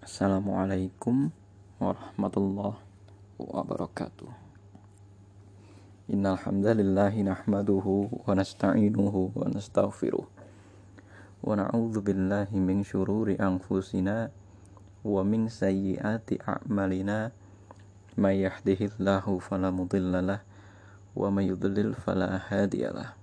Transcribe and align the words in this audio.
Assalamualaikum 0.00 1.28
warahmatullahi 1.76 2.80
wabarakatuh. 3.36 4.32
Innal 6.08 6.40
hamdalillah 6.40 7.12
nahmaduhu 7.12 8.08
wa 8.08 8.32
nasta'inuhu 8.32 9.36
wa 9.36 9.44
nastaghfiruh. 9.52 10.24
Wa 11.44 11.52
na'udzu 11.52 12.00
billahi 12.00 12.56
min 12.56 12.80
syururi 12.80 13.36
anfusina 13.36 14.32
wa 15.04 15.20
min 15.20 15.52
sayyiati 15.52 16.40
a'malina. 16.48 17.36
May 18.16 18.48
yahdihillahu 18.48 19.36
fala 19.44 19.68
mudhillalah 19.68 20.40
wa 21.12 21.28
may 21.28 21.52
yudlil 21.52 21.92
fala 21.92 22.40
hadiyalah. 22.48 23.20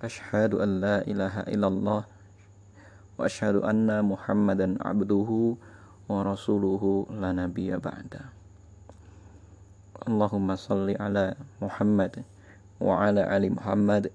Ashhadu 0.00 0.64
an 0.64 0.80
la 0.80 0.96
ilaha 1.04 1.44
illallah 1.52 2.13
وأشهد 3.18 3.56
أن 3.62 4.04
محمدا 4.04 4.76
عبده 4.80 5.56
ورسوله 6.08 7.06
لا 7.10 7.32
نبي 7.32 7.76
بعده. 7.76 8.24
اللهم 10.08 10.48
صل 10.56 10.88
على 11.00 11.34
محمد 11.62 12.22
وعلى 12.80 13.36
آل 13.36 13.44
محمد 13.52 14.10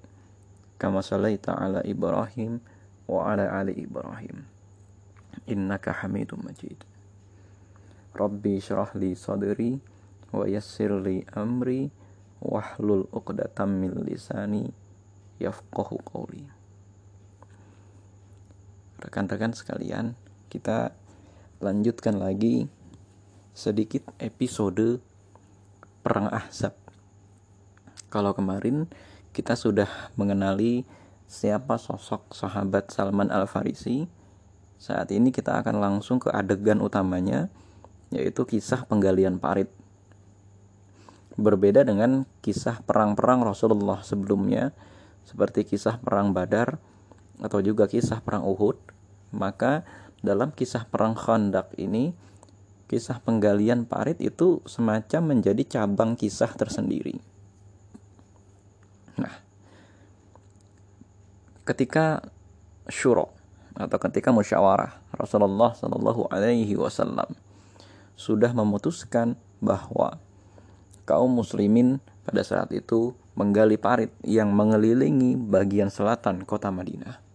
كما 0.79 1.01
صليت 1.01 1.49
على 1.49 1.81
إبراهيم 1.85 2.59
وعلى 3.07 3.61
آل 3.61 3.67
إبراهيم. 3.83 4.37
إنك 5.49 5.89
حميد 5.89 6.29
مجيد. 6.35 6.79
ربي 8.15 8.57
اشرح 8.57 8.95
لي 8.95 9.15
صدري 9.15 9.79
ويسر 10.33 10.99
لي 10.99 11.25
أمري 11.37 11.89
واحلل 12.41 13.05
عقدة 13.13 13.65
من 13.65 13.91
لساني 14.07 14.71
يفقه 15.41 15.89
قولي. 16.05 16.58
Rekan-rekan 18.99 19.55
sekalian, 19.55 20.19
kita 20.51 20.91
lanjutkan 21.63 22.19
lagi 22.19 22.67
sedikit 23.55 24.03
episode 24.19 24.99
Perang 26.03 26.27
Ahzab. 26.27 26.75
Kalau 28.11 28.35
kemarin 28.35 28.91
kita 29.31 29.55
sudah 29.55 29.87
mengenali 30.19 30.83
siapa 31.31 31.79
sosok 31.79 32.35
sahabat 32.35 32.91
Salman 32.91 33.31
Al-Farisi, 33.31 34.03
saat 34.75 35.15
ini 35.15 35.31
kita 35.31 35.63
akan 35.63 35.79
langsung 35.79 36.19
ke 36.19 36.27
adegan 36.35 36.83
utamanya, 36.83 37.47
yaitu 38.11 38.43
kisah 38.43 38.83
penggalian 38.83 39.39
parit. 39.39 39.71
Berbeda 41.39 41.87
dengan 41.87 42.27
kisah 42.43 42.83
perang-perang 42.83 43.47
Rasulullah 43.47 44.03
sebelumnya, 44.03 44.75
seperti 45.23 45.63
kisah 45.63 46.03
perang 46.03 46.35
Badar 46.35 46.88
atau 47.39 47.63
juga 47.63 47.87
kisah 47.87 48.19
perang 48.19 48.43
Uhud, 48.43 48.75
maka 49.31 49.87
dalam 50.19 50.51
kisah 50.51 50.83
perang 50.87 51.15
Khandaq 51.15 51.75
ini 51.79 52.11
kisah 52.89 53.21
penggalian 53.21 53.85
parit 53.85 54.17
itu 54.19 54.65
semacam 54.65 55.37
menjadi 55.37 55.79
cabang 55.79 56.17
kisah 56.17 56.49
tersendiri. 56.57 57.21
Nah, 59.21 59.35
ketika 61.69 62.25
syuro 62.89 63.29
atau 63.77 63.97
ketika 64.01 64.33
musyawarah 64.33 64.97
Rasulullah 65.13 65.77
Shallallahu 65.77 66.33
Alaihi 66.33 66.73
Wasallam 66.75 67.37
sudah 68.17 68.51
memutuskan 68.51 69.37
bahwa 69.61 70.17
kaum 71.05 71.29
muslimin 71.29 72.01
pada 72.25 72.41
saat 72.41 72.73
itu 72.73 73.13
menggali 73.37 73.77
parit 73.79 74.11
yang 74.25 74.51
mengelilingi 74.51 75.37
bagian 75.37 75.87
selatan 75.87 76.43
kota 76.43 76.73
Madinah 76.73 77.28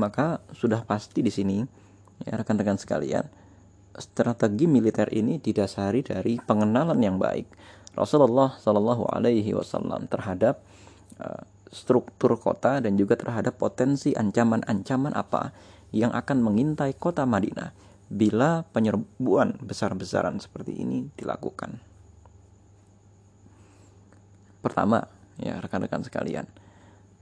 maka 0.00 0.40
sudah 0.56 0.80
pasti 0.88 1.20
di 1.20 1.28
sini 1.28 1.60
ya 2.24 2.40
rekan-rekan 2.40 2.80
sekalian 2.80 3.28
strategi 4.00 4.64
militer 4.64 5.12
ini 5.12 5.36
didasari 5.36 6.00
dari 6.00 6.40
pengenalan 6.40 6.96
yang 7.04 7.20
baik 7.20 7.44
Rasulullah 7.92 8.56
Shallallahu 8.56 9.12
Alaihi 9.12 9.52
Wasallam 9.52 10.08
terhadap 10.08 10.64
uh, 11.20 11.44
struktur 11.70 12.34
kota 12.40 12.82
dan 12.82 12.98
juga 12.98 13.14
terhadap 13.14 13.58
potensi 13.58 14.14
ancaman-ancaman 14.14 15.14
apa 15.14 15.54
yang 15.90 16.10
akan 16.14 16.42
mengintai 16.42 16.94
kota 16.98 17.26
Madinah 17.26 17.74
bila 18.10 18.66
penyerbuan 18.74 19.54
besar-besaran 19.62 20.42
seperti 20.42 20.82
ini 20.82 21.06
dilakukan. 21.14 21.78
Pertama, 24.60 25.06
ya 25.38 25.62
rekan-rekan 25.62 26.02
sekalian, 26.02 26.44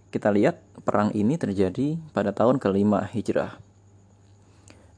kita 0.08 0.32
lihat 0.32 0.60
perang 0.88 1.12
ini 1.12 1.36
terjadi 1.36 2.00
pada 2.16 2.32
tahun 2.32 2.56
kelima 2.56 3.04
hijrah. 3.12 3.60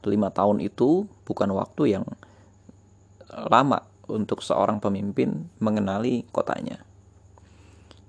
Lima 0.01 0.33
tahun 0.33 0.63
itu 0.63 1.05
bukan 1.27 1.51
waktu 1.53 1.99
yang 1.99 2.05
lama 3.29 3.85
untuk 4.09 4.41
seorang 4.41 4.81
pemimpin 4.81 5.51
mengenali 5.61 6.25
kotanya. 6.33 6.81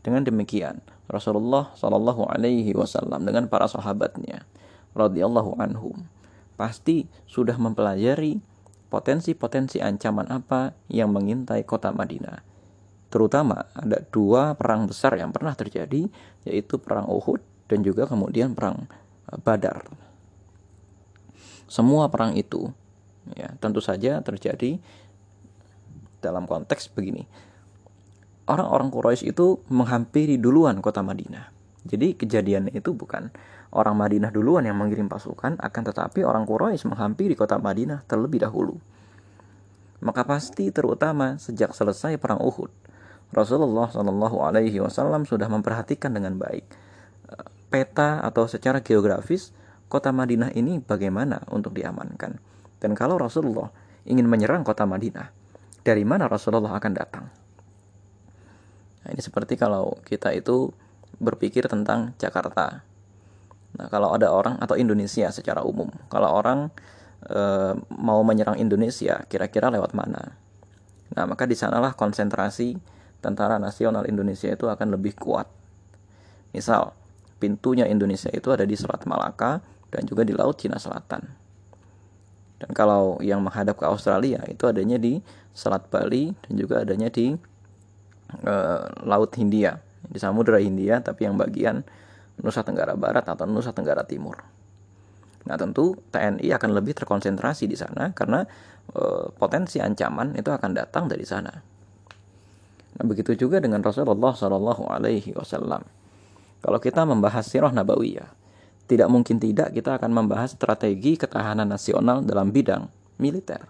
Dengan 0.03 0.25
demikian, 0.25 0.83
Rasulullah 1.07 1.75
Shallallahu 1.77 2.27
Alaihi 2.33 2.73
Wasallam 2.73 3.29
dengan 3.29 3.47
para 3.47 3.69
sahabatnya, 3.69 4.49
radhiyallahu 4.97 5.61
anhum, 5.61 6.09
pasti 6.57 7.07
sudah 7.29 7.55
mempelajari 7.61 8.41
potensi-potensi 8.89 9.79
ancaman 9.79 10.33
apa 10.33 10.75
yang 10.89 11.13
mengintai 11.13 11.63
kota 11.69 11.93
Madinah 11.93 12.53
terutama 13.13 13.69
ada 13.77 14.01
dua 14.09 14.57
perang 14.57 14.89
besar 14.89 15.13
yang 15.21 15.37
pernah 15.37 15.53
terjadi 15.53 16.09
yaitu 16.47 16.79
perang 16.79 17.07
Uhud 17.09 17.41
dan 17.71 17.83
juga 17.87 18.05
kemudian 18.05 18.53
perang 18.53 18.87
eh, 19.31 19.39
Badar. 19.41 19.87
Semua 21.71 22.13
perang 22.13 22.37
itu 22.37 22.69
ya 23.33 23.55
tentu 23.63 23.81
saja 23.81 24.21
terjadi 24.21 24.77
dalam 26.23 26.47
konteks 26.47 26.91
begini. 26.93 27.25
Orang-orang 28.47 28.91
Quraisy 28.91 29.31
itu 29.31 29.63
menghampiri 29.71 30.37
duluan 30.37 30.83
kota 30.83 31.01
Madinah. 31.01 31.51
Jadi 31.83 32.15
kejadiannya 32.15 32.75
itu 32.75 32.95
bukan 32.95 33.31
orang 33.75 33.95
Madinah 33.99 34.31
duluan 34.31 34.67
yang 34.67 34.79
mengirim 34.79 35.11
pasukan, 35.11 35.59
akan 35.59 35.83
tetapi 35.83 36.23
orang 36.23 36.47
Quraisy 36.47 36.87
menghampiri 36.91 37.35
kota 37.35 37.59
Madinah 37.59 38.07
terlebih 38.07 38.43
dahulu. 38.43 38.79
Maka 40.03 40.27
pasti 40.27 40.71
terutama 40.75 41.39
sejak 41.39 41.71
selesai 41.75 42.19
perang 42.19 42.43
Uhud, 42.43 42.71
Rasulullah 43.33 43.89
Shallallahu 43.89 44.45
Alaihi 44.45 44.79
Wasallam 44.79 45.25
sudah 45.25 45.49
memperhatikan 45.49 46.13
dengan 46.13 46.37
baik 46.37 46.65
eh, 47.33 47.47
peta 47.73 48.21
atau 48.21 48.45
secara 48.45 48.85
geografis 48.85 49.57
kota 49.89 50.13
Madinah 50.13 50.53
ini 50.57 50.81
bagaimana 50.81 51.45
untuk 51.53 51.77
diamankan. 51.77 52.41
Dan 52.81 52.97
kalau 52.97 53.21
Rasulullah 53.21 53.69
ingin 54.09 54.25
menyerang 54.25 54.65
kota 54.65 54.89
Madinah, 54.89 55.29
dari 55.85 56.07
mana 56.07 56.31
Rasulullah 56.33 56.73
akan 56.79 56.93
datang? 56.97 57.27
Nah, 59.03 59.09
ini 59.11 59.21
seperti 59.21 59.59
kalau 59.59 59.99
kita 60.07 60.31
itu 60.33 60.71
berpikir 61.19 61.67
tentang 61.67 62.15
Jakarta. 62.17 62.87
Nah, 63.77 63.87
kalau 63.91 64.15
ada 64.15 64.31
orang 64.31 64.59
atau 64.63 64.79
Indonesia 64.79 65.31
secara 65.35 65.63
umum, 65.67 65.91
kalau 66.07 66.31
orang 66.31 66.71
e, 67.27 67.41
mau 67.91 68.23
menyerang 68.23 68.59
Indonesia, 68.59 69.27
kira-kira 69.27 69.71
lewat 69.75 69.93
mana? 69.95 70.39
Nah, 71.13 71.25
maka 71.27 71.45
di 71.45 71.59
sanalah 71.59 71.93
konsentrasi 71.99 72.79
tentara 73.23 73.57
nasional 73.63 74.05
Indonesia 74.11 74.51
itu 74.51 74.67
akan 74.67 74.99
lebih 74.99 75.15
kuat. 75.15 75.47
Misal, 76.53 76.93
pintunya 77.39 77.87
Indonesia 77.87 78.29
itu 78.35 78.51
ada 78.51 78.67
di 78.67 78.75
Selat 78.75 79.07
Malaka 79.07 79.63
dan 79.89 80.03
juga 80.05 80.27
di 80.27 80.35
Laut 80.35 80.59
Cina 80.59 80.77
Selatan. 80.77 81.23
Dan 82.63 82.71
kalau 82.75 83.19
yang 83.19 83.43
menghadap 83.43 83.79
ke 83.79 83.87
Australia 83.87 84.43
itu 84.47 84.67
adanya 84.71 84.95
di 84.99 85.19
Selat 85.51 85.87
Bali 85.91 86.31
dan 86.47 86.55
juga 86.55 86.87
adanya 86.87 87.11
di 87.11 87.35
e, 88.39 88.55
Laut 89.03 89.35
Hindia, 89.35 89.83
di 90.07 90.19
Samudra 90.23 90.63
Hindia 90.63 91.03
tapi 91.03 91.27
yang 91.27 91.35
bagian 91.35 91.83
Nusa 92.39 92.63
Tenggara 92.63 92.95
Barat 92.95 93.27
atau 93.27 93.47
Nusa 93.51 93.75
Tenggara 93.75 94.07
Timur. 94.07 94.39
Nah, 95.43 95.59
tentu 95.59 95.99
TNI 96.15 96.55
akan 96.55 96.71
lebih 96.71 96.95
terkonsentrasi 96.95 97.67
di 97.67 97.75
sana 97.75 98.15
karena 98.15 98.47
e, 98.95 99.35
potensi 99.35 99.83
ancaman 99.83 100.39
itu 100.39 100.55
akan 100.55 100.71
datang 100.71 101.11
dari 101.11 101.27
sana. 101.27 101.72
Begitu 103.03 103.35
juga 103.47 103.59
dengan 103.59 103.83
Rasulullah 103.83 104.31
Shallallahu 104.31 104.87
Alaihi 104.87 105.35
Wasallam. 105.35 105.83
Kalau 106.63 106.79
kita 106.79 107.03
membahas 107.03 107.43
sirah 107.51 107.75
nabawiyah, 107.75 108.31
tidak 108.87 109.11
mungkin 109.11 109.43
tidak 109.43 109.75
kita 109.75 109.99
akan 109.99 110.11
membahas 110.15 110.55
strategi 110.55 111.19
ketahanan 111.19 111.67
nasional 111.67 112.23
dalam 112.23 112.55
bidang 112.55 112.87
militer. 113.19 113.67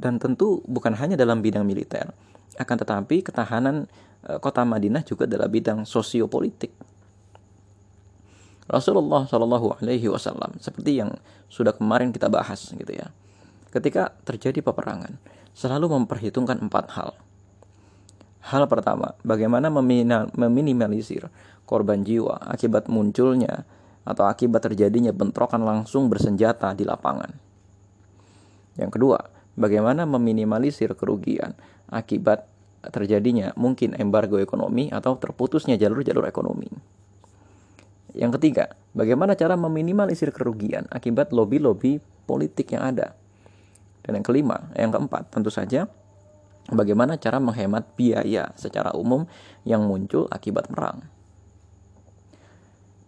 Dan 0.00 0.16
tentu 0.16 0.64
bukan 0.64 0.96
hanya 0.96 1.14
dalam 1.14 1.44
bidang 1.44 1.68
militer, 1.68 2.10
akan 2.56 2.76
tetapi 2.80 3.22
ketahanan 3.22 3.86
e, 4.24 4.40
kota 4.40 4.64
Madinah 4.64 5.04
juga 5.04 5.28
dalam 5.28 5.46
bidang 5.52 5.84
sosiopolitik. 5.84 6.72
Rasulullah 8.66 9.28
Shallallahu 9.28 9.78
Alaihi 9.84 10.08
Wasallam 10.08 10.56
seperti 10.58 11.04
yang 11.04 11.12
sudah 11.52 11.76
kemarin 11.76 12.10
kita 12.10 12.32
bahas 12.32 12.72
gitu 12.72 12.88
ya. 12.88 13.12
Ketika 13.72 14.12
terjadi 14.28 14.60
peperangan, 14.60 15.16
selalu 15.56 15.96
memperhitungkan 15.96 16.60
empat 16.60 16.92
hal. 16.92 17.16
Hal 18.44 18.68
pertama, 18.68 19.16
bagaimana 19.24 19.72
meminimalisir 20.36 21.32
korban 21.64 22.04
jiwa 22.04 22.36
akibat 22.52 22.92
munculnya 22.92 23.64
atau 24.04 24.28
akibat 24.28 24.68
terjadinya 24.68 25.14
bentrokan 25.14 25.64
langsung 25.64 26.12
bersenjata 26.12 26.74
di 26.76 26.84
lapangan. 26.84 27.32
Yang 28.76 28.90
kedua, 28.98 29.18
bagaimana 29.56 30.04
meminimalisir 30.04 30.92
kerugian 30.92 31.56
akibat 31.88 32.44
terjadinya 32.82 33.54
mungkin 33.54 33.94
embargo 33.94 34.42
ekonomi 34.42 34.90
atau 34.90 35.14
terputusnya 35.16 35.78
jalur-jalur 35.78 36.26
ekonomi. 36.26 36.68
Yang 38.12 38.36
ketiga, 38.36 38.76
bagaimana 38.92 39.38
cara 39.38 39.56
meminimalisir 39.56 40.34
kerugian 40.34 40.84
akibat 40.92 41.32
lobby-lobby 41.32 42.02
politik 42.28 42.74
yang 42.74 42.92
ada. 42.92 43.16
Dan 44.02 44.18
yang 44.18 44.26
kelima, 44.26 44.70
yang 44.74 44.90
keempat, 44.90 45.30
tentu 45.30 45.48
saja 45.50 45.86
bagaimana 46.70 47.18
cara 47.18 47.38
menghemat 47.38 47.94
biaya 47.94 48.50
secara 48.58 48.94
umum 48.94 49.26
yang 49.62 49.86
muncul 49.86 50.26
akibat 50.30 50.66
perang. 50.70 51.06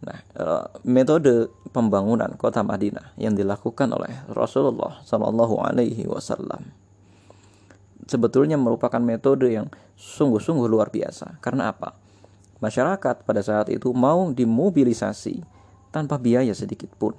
Nah, 0.05 0.19
eh, 0.21 0.65
metode 0.87 1.51
pembangunan 1.75 2.31
kota 2.39 2.63
Madinah 2.63 3.17
yang 3.19 3.35
dilakukan 3.35 3.91
oleh 3.91 4.13
Rasulullah 4.31 5.01
Shallallahu 5.03 5.65
Alaihi 5.65 6.07
Wasallam 6.07 6.85
sebetulnya 8.05 8.61
merupakan 8.61 9.01
metode 9.01 9.53
yang 9.53 9.67
sungguh-sungguh 9.97 10.69
luar 10.69 10.93
biasa. 10.93 11.41
Karena 11.41 11.73
apa? 11.73 11.97
Masyarakat 12.61 13.27
pada 13.27 13.43
saat 13.45 13.69
itu 13.69 13.93
mau 13.93 14.31
dimobilisasi 14.33 15.45
tanpa 15.93 16.17
biaya 16.17 16.53
sedikit 16.57 16.93
pun. 16.97 17.13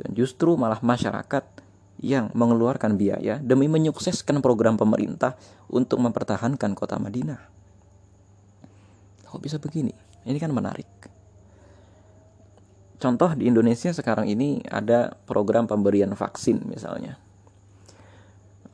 Dan 0.00 0.16
justru 0.16 0.56
malah 0.56 0.80
masyarakat 0.80 1.44
yang 2.00 2.32
mengeluarkan 2.32 2.96
biaya 2.96 3.36
demi 3.38 3.68
menyukseskan 3.68 4.40
program 4.40 4.80
pemerintah 4.80 5.36
untuk 5.68 6.00
mempertahankan 6.00 6.72
kota 6.72 6.96
Madinah. 6.96 7.40
Kok 9.28 9.40
bisa 9.40 9.60
begini? 9.60 9.92
Ini 10.24 10.38
kan 10.40 10.50
menarik. 10.50 10.88
Contoh 13.00 13.32
di 13.32 13.48
Indonesia 13.48 13.92
sekarang 13.92 14.28
ini 14.28 14.60
ada 14.68 15.16
program 15.24 15.64
pemberian 15.64 16.12
vaksin 16.12 16.68
misalnya 16.68 17.16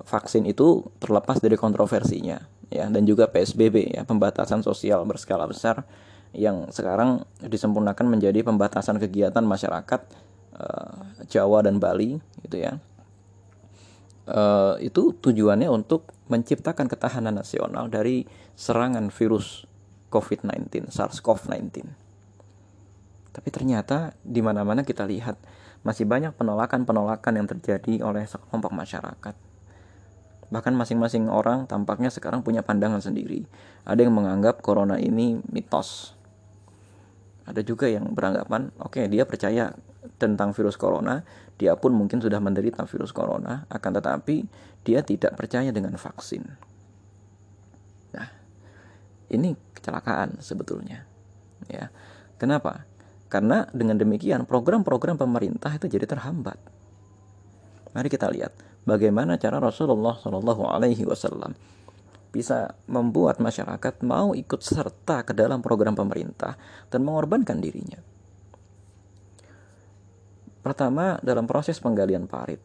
vaksin 0.06 0.46
itu 0.46 0.86
terlepas 1.02 1.42
dari 1.42 1.58
kontroversinya 1.58 2.38
ya 2.70 2.86
dan 2.86 3.02
juga 3.02 3.26
PSBB 3.26 3.98
ya 3.98 4.06
pembatasan 4.06 4.62
sosial 4.62 5.02
berskala 5.02 5.50
besar 5.50 5.82
yang 6.30 6.70
sekarang 6.70 7.26
disempurnakan 7.42 8.06
menjadi 8.06 8.46
pembatasan 8.46 9.02
kegiatan 9.02 9.42
masyarakat 9.42 10.00
uh, 10.58 11.26
Jawa 11.26 11.66
dan 11.66 11.82
Bali 11.82 12.18
gitu 12.46 12.62
ya 12.62 12.78
uh, 14.30 14.76
itu 14.82 15.14
tujuannya 15.16 15.70
untuk 15.70 16.10
menciptakan 16.30 16.90
ketahanan 16.90 17.38
nasional 17.38 17.86
dari 17.90 18.26
serangan 18.58 19.10
virus 19.10 19.64
COVID-19 20.10 20.90
SARS-CoV-19 20.90 21.86
tapi 23.34 23.48
ternyata 23.52 24.16
di 24.24 24.40
mana-mana 24.40 24.80
kita 24.80 25.04
lihat 25.04 25.36
masih 25.84 26.08
banyak 26.08 26.32
penolakan-penolakan 26.34 27.36
yang 27.36 27.46
terjadi 27.46 28.00
oleh 28.02 28.24
sekelompok 28.24 28.72
masyarakat 28.72 29.36
Bahkan 30.46 30.78
masing-masing 30.78 31.26
orang 31.26 31.66
tampaknya 31.66 32.10
sekarang 32.10 32.46
punya 32.46 32.62
pandangan 32.62 33.02
sendiri. 33.02 33.46
Ada 33.82 34.06
yang 34.06 34.14
menganggap 34.14 34.62
corona 34.62 34.98
ini 34.98 35.42
mitos. 35.50 36.14
Ada 37.46 37.62
juga 37.62 37.86
yang 37.86 38.10
beranggapan, 38.10 38.74
oke 38.82 38.98
okay, 38.98 39.04
dia 39.06 39.22
percaya 39.22 39.74
tentang 40.16 40.54
virus 40.54 40.78
corona, 40.78 41.26
dia 41.58 41.74
pun 41.74 41.92
mungkin 41.94 42.22
sudah 42.22 42.38
menderita 42.38 42.86
virus 42.86 43.10
corona, 43.10 43.66
akan 43.66 43.90
tetapi 43.98 44.46
dia 44.86 45.02
tidak 45.02 45.34
percaya 45.34 45.74
dengan 45.74 45.98
vaksin. 45.98 46.46
Nah, 48.14 48.28
ini 49.34 49.54
kecelakaan 49.74 50.38
sebetulnya. 50.38 51.02
Ya. 51.66 51.90
Kenapa? 52.38 52.86
Karena 53.26 53.66
dengan 53.74 53.98
demikian 53.98 54.46
program-program 54.46 55.18
pemerintah 55.18 55.74
itu 55.74 55.90
jadi 55.90 56.06
terhambat. 56.06 56.58
Mari 57.96 58.08
kita 58.12 58.28
lihat 58.30 58.54
bagaimana 58.86 59.40
cara 59.40 59.58
Rasulullah 59.58 60.14
Shallallahu 60.14 60.68
Alaihi 60.68 61.08
Wasallam 61.08 61.56
bisa 62.30 62.76
membuat 62.84 63.40
masyarakat 63.40 64.04
mau 64.04 64.36
ikut 64.36 64.60
serta 64.60 65.24
ke 65.24 65.32
dalam 65.32 65.64
program 65.64 65.96
pemerintah 65.96 66.60
dan 66.92 67.00
mengorbankan 67.00 67.56
dirinya. 67.58 68.15
Pertama, 70.66 71.22
dalam 71.22 71.46
proses 71.46 71.78
penggalian 71.78 72.26
parit, 72.26 72.58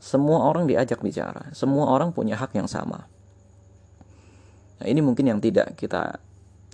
semua 0.00 0.48
orang 0.48 0.64
diajak 0.64 1.04
bicara, 1.04 1.52
semua 1.52 1.92
orang 1.92 2.08
punya 2.16 2.40
hak 2.40 2.56
yang 2.56 2.64
sama. 2.64 3.04
Nah, 4.80 4.86
ini 4.88 5.04
mungkin 5.04 5.28
yang 5.28 5.36
tidak 5.36 5.76
kita 5.76 6.16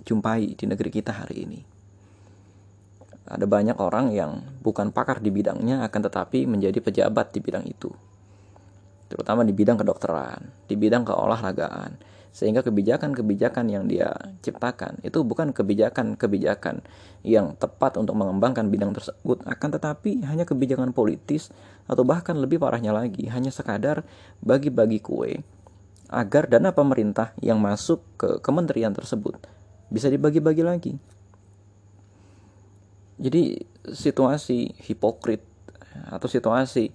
jumpai 0.06 0.54
di 0.54 0.64
negeri 0.70 0.90
kita 0.94 1.10
hari 1.10 1.42
ini. 1.42 1.60
Ada 3.26 3.42
banyak 3.50 3.74
orang 3.82 4.14
yang 4.14 4.38
bukan 4.62 4.94
pakar 4.94 5.18
di 5.18 5.34
bidangnya 5.34 5.82
akan 5.82 6.00
tetapi 6.06 6.46
menjadi 6.46 6.78
pejabat 6.78 7.34
di 7.34 7.42
bidang 7.42 7.66
itu 7.66 7.90
terutama 9.08 9.42
di 9.42 9.56
bidang 9.56 9.80
kedokteran, 9.80 10.52
di 10.68 10.76
bidang 10.76 11.08
keolahragaan. 11.08 11.96
Sehingga 12.30 12.62
kebijakan-kebijakan 12.62 13.66
yang 13.72 13.90
dia 13.90 14.14
ciptakan 14.44 15.02
itu 15.02 15.24
bukan 15.26 15.50
kebijakan-kebijakan 15.50 16.84
yang 17.26 17.58
tepat 17.58 17.98
untuk 17.98 18.14
mengembangkan 18.14 18.70
bidang 18.70 18.94
tersebut, 18.94 19.42
akan 19.42 19.68
tetapi 19.74 20.22
hanya 20.28 20.46
kebijakan 20.46 20.94
politis 20.94 21.50
atau 21.88 22.04
bahkan 22.06 22.36
lebih 22.38 22.60
parahnya 22.62 22.94
lagi, 22.94 23.26
hanya 23.32 23.50
sekadar 23.50 24.06
bagi-bagi 24.44 25.00
kue 25.02 25.42
agar 26.08 26.48
dana 26.48 26.72
pemerintah 26.72 27.36
yang 27.44 27.60
masuk 27.60 28.00
ke 28.16 28.40
kementerian 28.40 28.96
tersebut 28.96 29.36
bisa 29.92 30.08
dibagi-bagi 30.08 30.64
lagi. 30.64 30.92
Jadi 33.18 33.58
situasi 33.88 34.78
hipokrit 34.88 35.42
atau 36.08 36.30
situasi 36.30 36.92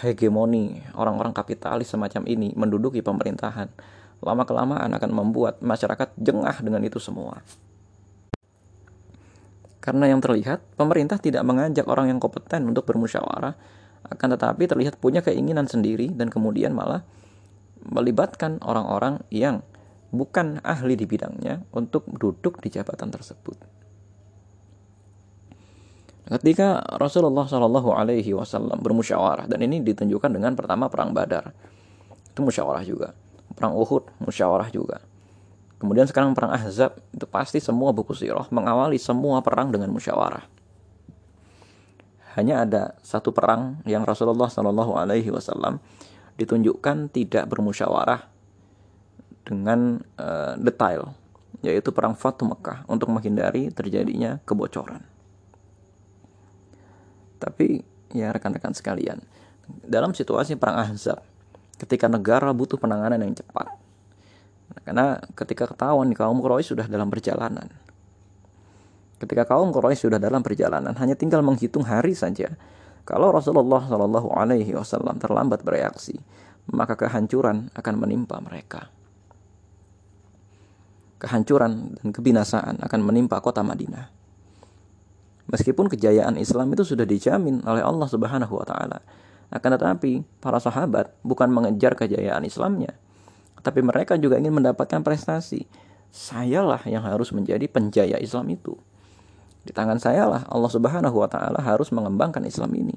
hegemoni 0.00 0.80
orang-orang 0.96 1.36
kapitalis 1.36 1.92
semacam 1.92 2.24
ini 2.24 2.56
menduduki 2.56 3.04
pemerintahan, 3.04 3.68
lama-kelamaan 4.22 4.90
akan 4.94 5.10
membuat 5.14 5.62
masyarakat 5.62 6.14
jengah 6.18 6.56
dengan 6.62 6.82
itu 6.82 6.98
semua. 6.98 7.42
Karena 9.78 10.10
yang 10.10 10.20
terlihat, 10.20 10.76
pemerintah 10.76 11.16
tidak 11.16 11.46
mengajak 11.46 11.86
orang 11.88 12.12
yang 12.12 12.20
kompeten 12.20 12.68
untuk 12.68 12.84
bermusyawarah, 12.84 13.54
akan 14.08 14.28
tetapi 14.36 14.68
terlihat 14.68 15.00
punya 15.00 15.24
keinginan 15.24 15.64
sendiri 15.64 16.12
dan 16.12 16.28
kemudian 16.28 16.76
malah 16.76 17.06
melibatkan 17.88 18.60
orang-orang 18.60 19.22
yang 19.32 19.64
bukan 20.12 20.60
ahli 20.64 20.96
di 20.96 21.04
bidangnya 21.04 21.64
untuk 21.72 22.08
duduk 22.08 22.60
di 22.64 22.68
jabatan 22.72 23.12
tersebut. 23.12 23.56
Ketika 26.28 26.84
Rasulullah 27.00 27.48
Shallallahu 27.48 27.88
Alaihi 27.96 28.36
Wasallam 28.36 28.84
bermusyawarah 28.84 29.48
dan 29.48 29.64
ini 29.64 29.80
ditunjukkan 29.80 30.28
dengan 30.28 30.52
pertama 30.52 30.92
perang 30.92 31.16
Badar 31.16 31.48
itu 32.28 32.40
musyawarah 32.44 32.84
juga, 32.84 33.16
perang 33.58 33.74
Uhud 33.74 34.06
musyawarah 34.22 34.70
juga. 34.70 35.02
Kemudian 35.82 36.06
sekarang 36.06 36.34
perang 36.34 36.54
Ahzab 36.54 36.98
itu 37.10 37.26
pasti 37.26 37.58
semua 37.58 37.90
buku 37.90 38.14
sirah 38.14 38.46
mengawali 38.54 38.98
semua 38.98 39.42
perang 39.42 39.74
dengan 39.74 39.90
musyawarah. 39.90 40.46
Hanya 42.38 42.62
ada 42.62 42.94
satu 43.02 43.34
perang 43.34 43.82
yang 43.82 44.06
Rasulullah 44.06 44.46
Shallallahu 44.46 44.94
Alaihi 44.94 45.34
Wasallam 45.34 45.82
ditunjukkan 46.38 47.10
tidak 47.10 47.50
bermusyawarah 47.50 48.30
dengan 49.42 49.98
uh, 50.18 50.54
detail, 50.54 51.18
yaitu 51.66 51.90
perang 51.90 52.14
Fatu 52.14 52.46
Mekah 52.46 52.86
untuk 52.86 53.10
menghindari 53.10 53.74
terjadinya 53.74 54.38
kebocoran. 54.46 55.02
Tapi 57.42 57.82
ya 58.14 58.30
rekan-rekan 58.30 58.74
sekalian, 58.74 59.18
dalam 59.82 60.14
situasi 60.14 60.54
perang 60.54 60.78
Ahzab, 60.78 61.22
ketika 61.78 62.10
negara 62.10 62.50
butuh 62.50 62.76
penanganan 62.76 63.22
yang 63.22 63.34
cepat, 63.38 63.70
karena 64.84 65.22
ketika 65.32 65.70
ketahuan 65.70 66.10
kaum 66.12 66.42
Quraisy 66.42 66.76
sudah 66.76 66.86
dalam 66.90 67.08
perjalanan, 67.08 67.70
ketika 69.22 69.48
kaum 69.48 69.70
Quraisy 69.70 70.10
sudah 70.10 70.20
dalam 70.20 70.42
perjalanan, 70.44 70.92
hanya 70.98 71.14
tinggal 71.14 71.40
menghitung 71.40 71.86
hari 71.86 72.12
saja. 72.12 72.52
Kalau 73.08 73.32
Rasulullah 73.32 73.80
Shallallahu 73.80 74.28
Alaihi 74.36 74.76
Wasallam 74.76 75.16
terlambat 75.16 75.64
bereaksi, 75.64 76.20
maka 76.68 76.92
kehancuran 76.92 77.72
akan 77.72 77.94
menimpa 77.96 78.36
mereka. 78.44 78.92
Kehancuran 81.18 81.98
dan 81.98 82.08
kebinasaan 82.12 82.84
akan 82.84 83.00
menimpa 83.00 83.40
kota 83.40 83.64
Madinah. 83.64 84.12
Meskipun 85.48 85.88
kejayaan 85.88 86.36
Islam 86.36 86.68
itu 86.76 86.84
sudah 86.84 87.08
dijamin 87.08 87.64
oleh 87.64 87.80
Allah 87.80 88.06
Subhanahu 88.06 88.60
wa 88.60 88.66
taala. 88.68 89.00
Akan 89.48 89.72
tetapi, 89.72 90.24
para 90.44 90.60
sahabat 90.60 91.12
bukan 91.24 91.48
mengejar 91.48 91.96
kejayaan 91.96 92.44
Islamnya, 92.44 92.92
tapi 93.64 93.80
mereka 93.80 94.20
juga 94.20 94.36
ingin 94.36 94.54
mendapatkan 94.54 95.00
prestasi. 95.00 95.64
Sayalah 96.08 96.80
yang 96.88 97.04
harus 97.04 97.32
menjadi 97.36 97.68
penjaya 97.68 98.16
Islam 98.20 98.48
itu. 98.48 98.76
Di 99.64 99.76
tangan 99.76 100.00
sayalah 100.00 100.48
Allah 100.48 100.72
Subhanahu 100.72 101.16
wa 101.20 101.28
taala 101.28 101.60
harus 101.60 101.92
mengembangkan 101.92 102.40
Islam 102.48 102.72
ini. 102.72 102.96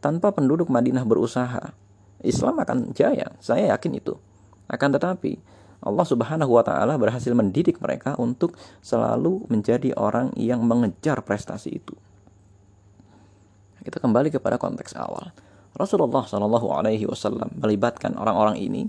Tanpa 0.00 0.32
penduduk 0.32 0.72
Madinah 0.72 1.04
berusaha, 1.04 1.76
Islam 2.24 2.62
akan 2.64 2.96
jaya. 2.96 3.36
Saya 3.42 3.76
yakin 3.76 4.00
itu. 4.00 4.16
Akan 4.64 4.94
tetapi, 4.94 5.36
Allah 5.84 6.06
Subhanahu 6.06 6.56
wa 6.56 6.64
taala 6.64 6.96
berhasil 6.96 7.30
mendidik 7.36 7.78
mereka 7.84 8.16
untuk 8.16 8.56
selalu 8.80 9.44
menjadi 9.52 9.92
orang 9.94 10.32
yang 10.40 10.64
mengejar 10.64 11.20
prestasi 11.20 11.82
itu. 11.82 11.94
Kita 13.88 14.04
kembali 14.04 14.28
kepada 14.28 14.60
konteks 14.60 14.92
awal. 15.00 15.32
Rasulullah 15.72 16.20
Shallallahu 16.20 16.76
Alaihi 16.76 17.08
Wasallam 17.08 17.56
melibatkan 17.56 18.20
orang-orang 18.20 18.60
ini, 18.60 18.84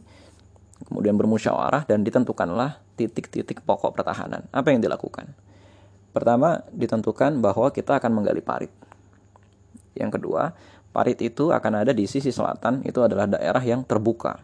kemudian 0.84 1.16
bermusyawarah 1.16 1.88
dan 1.88 2.04
ditentukanlah 2.04 2.84
titik-titik 3.00 3.64
pokok 3.64 3.96
pertahanan. 3.96 4.44
Apa 4.52 4.76
yang 4.76 4.84
dilakukan? 4.84 5.32
Pertama, 6.12 6.68
ditentukan 6.76 7.40
bahwa 7.40 7.72
kita 7.72 7.96
akan 7.96 8.12
menggali 8.12 8.44
parit. 8.44 8.76
Yang 9.96 10.20
kedua, 10.20 10.52
parit 10.92 11.24
itu 11.24 11.56
akan 11.56 11.88
ada 11.88 11.96
di 11.96 12.04
sisi 12.04 12.36
selatan, 12.36 12.84
itu 12.84 13.00
adalah 13.00 13.24
daerah 13.24 13.64
yang 13.64 13.88
terbuka. 13.88 14.36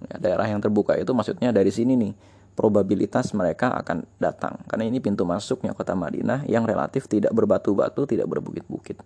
Ya, 0.00 0.16
daerah 0.16 0.48
yang 0.48 0.64
terbuka 0.64 0.96
itu 0.96 1.12
maksudnya 1.12 1.52
dari 1.52 1.68
sini 1.68 1.92
nih, 1.92 2.16
probabilitas 2.56 3.36
mereka 3.36 3.76
akan 3.76 4.08
datang. 4.16 4.64
Karena 4.64 4.88
ini 4.88 4.96
pintu 5.04 5.28
masuknya 5.28 5.76
kota 5.76 5.92
Madinah 5.92 6.48
yang 6.48 6.64
relatif 6.64 7.04
tidak 7.04 7.36
berbatu-batu, 7.36 8.08
tidak 8.08 8.32
berbukit-bukit. 8.32 8.96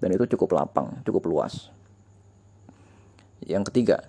Dan 0.00 0.12
itu 0.12 0.28
cukup 0.36 0.60
lapang, 0.60 1.00
cukup 1.02 1.24
luas. 1.28 1.72
Yang 3.44 3.72
ketiga, 3.72 4.06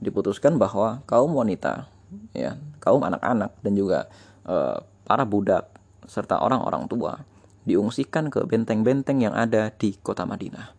diputuskan 0.00 0.60
bahwa 0.60 1.00
kaum 1.08 1.32
wanita, 1.32 1.88
ya, 2.36 2.60
kaum 2.80 3.00
anak-anak 3.04 3.52
dan 3.64 3.72
juga 3.72 4.10
e, 4.44 4.80
para 5.08 5.24
budak 5.24 5.72
serta 6.06 6.38
orang-orang 6.38 6.86
tua 6.86 7.24
diungsikan 7.66 8.30
ke 8.30 8.46
benteng-benteng 8.46 9.18
yang 9.18 9.34
ada 9.34 9.74
di 9.74 9.98
kota 9.98 10.22
Madinah. 10.22 10.70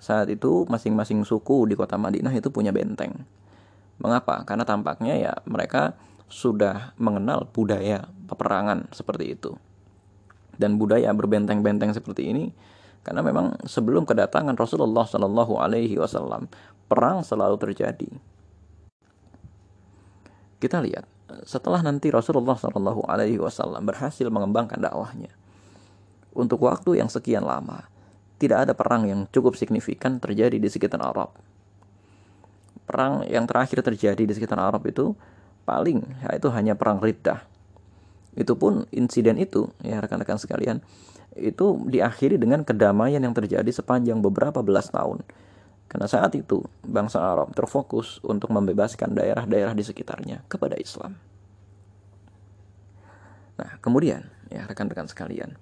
Saat 0.00 0.32
itu 0.32 0.64
masing-masing 0.64 1.28
suku 1.28 1.68
di 1.68 1.76
kota 1.76 2.00
Madinah 2.00 2.32
itu 2.32 2.48
punya 2.48 2.72
benteng. 2.72 3.28
Mengapa? 4.00 4.48
Karena 4.48 4.64
tampaknya 4.64 5.12
ya 5.20 5.32
mereka 5.44 5.92
sudah 6.32 6.96
mengenal 6.96 7.44
budaya 7.52 8.08
peperangan 8.24 8.88
seperti 8.96 9.36
itu. 9.36 9.60
Dan 10.56 10.80
budaya 10.80 11.12
berbenteng-benteng 11.12 11.92
seperti 11.92 12.32
ini 12.32 12.44
karena 13.00 13.24
memang 13.24 13.56
sebelum 13.64 14.04
kedatangan 14.04 14.56
Rasulullah 14.56 15.08
Shallallahu 15.08 15.56
Alaihi 15.56 15.96
Wasallam 15.96 16.46
perang 16.90 17.24
selalu 17.24 17.56
terjadi. 17.56 18.10
Kita 20.60 20.84
lihat 20.84 21.08
setelah 21.48 21.80
nanti 21.80 22.12
Rasulullah 22.12 22.58
Shallallahu 22.58 23.08
Alaihi 23.08 23.40
Wasallam 23.40 23.88
berhasil 23.88 24.28
mengembangkan 24.28 24.76
dakwahnya 24.76 25.32
untuk 26.36 26.62
waktu 26.62 27.02
yang 27.02 27.10
sekian 27.10 27.42
lama, 27.42 27.90
tidak 28.38 28.68
ada 28.68 28.72
perang 28.72 29.08
yang 29.08 29.26
cukup 29.34 29.58
signifikan 29.58 30.22
terjadi 30.22 30.56
di 30.56 30.68
sekitar 30.70 31.02
Arab. 31.02 31.34
Perang 32.86 33.26
yang 33.26 33.46
terakhir 33.46 33.82
terjadi 33.82 34.22
di 34.22 34.32
sekitar 34.34 34.58
Arab 34.58 34.82
itu 34.86 35.14
paling 35.66 36.02
yaitu 36.26 36.48
hanya 36.50 36.74
perang 36.78 36.98
Riddah. 37.02 37.42
Itu 38.34 38.54
pun 38.54 38.86
insiden 38.94 39.38
itu 39.42 39.70
ya 39.82 39.98
rekan-rekan 39.98 40.38
sekalian 40.38 40.78
itu 41.40 41.80
diakhiri 41.88 42.36
dengan 42.36 42.62
kedamaian 42.62 43.20
yang 43.20 43.32
terjadi 43.32 43.68
sepanjang 43.72 44.20
beberapa 44.20 44.60
belas 44.60 44.92
tahun. 44.92 45.24
Karena 45.90 46.06
saat 46.06 46.36
itu 46.38 46.62
bangsa 46.86 47.18
Arab 47.18 47.50
terfokus 47.56 48.22
untuk 48.22 48.54
membebaskan 48.54 49.10
daerah-daerah 49.10 49.74
di 49.74 49.82
sekitarnya 49.82 50.46
kepada 50.46 50.78
Islam. 50.78 51.18
Nah, 53.58 53.76
kemudian 53.82 54.22
ya 54.48 54.64
rekan-rekan 54.70 55.10
sekalian, 55.10 55.58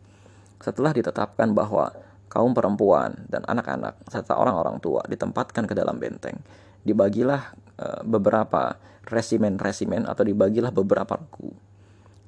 setelah 0.60 0.92
ditetapkan 0.92 1.56
bahwa 1.56 1.90
kaum 2.28 2.52
perempuan 2.52 3.24
dan 3.26 3.42
anak-anak 3.48 3.96
serta 4.06 4.36
orang-orang 4.36 4.78
tua 4.78 5.00
ditempatkan 5.08 5.64
ke 5.64 5.74
dalam 5.74 5.96
benteng, 5.96 6.36
dibagilah 6.84 7.56
e, 7.80 7.86
beberapa 8.04 8.76
resimen-resimen 9.08 10.04
atau 10.04 10.22
dibagilah 10.22 10.70
beberapa 10.70 11.16
regu. 11.16 11.56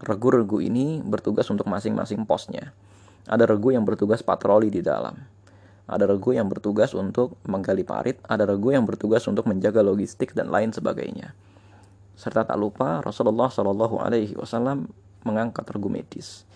Regu-regu 0.00 0.64
ini 0.64 1.04
bertugas 1.04 1.44
untuk 1.52 1.68
masing-masing 1.68 2.24
posnya. 2.24 2.72
Ada 3.28 3.44
regu 3.44 3.74
yang 3.74 3.84
bertugas 3.84 4.24
patroli 4.24 4.72
di 4.72 4.80
dalam 4.80 5.16
ada 5.90 6.06
regu 6.06 6.30
yang 6.30 6.46
bertugas 6.46 6.94
untuk 6.94 7.34
menggali 7.42 7.82
parit, 7.82 8.22
ada 8.30 8.46
regu 8.46 8.70
yang 8.70 8.86
bertugas 8.86 9.26
untuk 9.26 9.50
menjaga 9.50 9.82
logistik 9.82 10.30
dan 10.38 10.46
lain 10.46 10.70
sebagainya. 10.70 11.34
Serta 12.14 12.46
tak 12.46 12.54
lupa 12.54 13.02
Rasulullah 13.02 13.50
Shallallahu 13.50 13.98
Alaihi 13.98 14.38
Wasallam 14.38 14.86
mengangkat 15.26 15.66
regu 15.66 15.90
medis. 15.90 16.46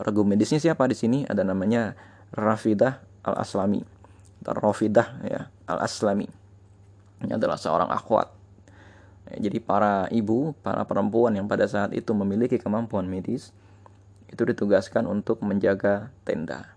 Regu 0.00 0.24
medisnya 0.24 0.56
siapa 0.56 0.88
di 0.88 0.96
sini? 0.96 1.28
Ada 1.28 1.44
namanya 1.44 1.92
Rafidah 2.32 3.04
al 3.28 3.44
Aslami, 3.44 3.84
Rafidah 4.40 5.20
ya 5.28 5.52
al 5.68 5.84
Aslami. 5.84 6.24
Ini 7.28 7.36
adalah 7.36 7.60
seorang 7.60 7.92
akhwat. 7.92 8.32
Jadi 9.36 9.60
para 9.60 10.08
ibu, 10.08 10.56
para 10.64 10.80
perempuan 10.88 11.36
yang 11.36 11.44
pada 11.44 11.68
saat 11.68 11.92
itu 11.92 12.16
memiliki 12.16 12.56
kemampuan 12.56 13.04
medis 13.04 13.52
itu 14.30 14.42
ditugaskan 14.42 15.06
untuk 15.06 15.42
menjaga 15.42 16.10
tenda 16.26 16.76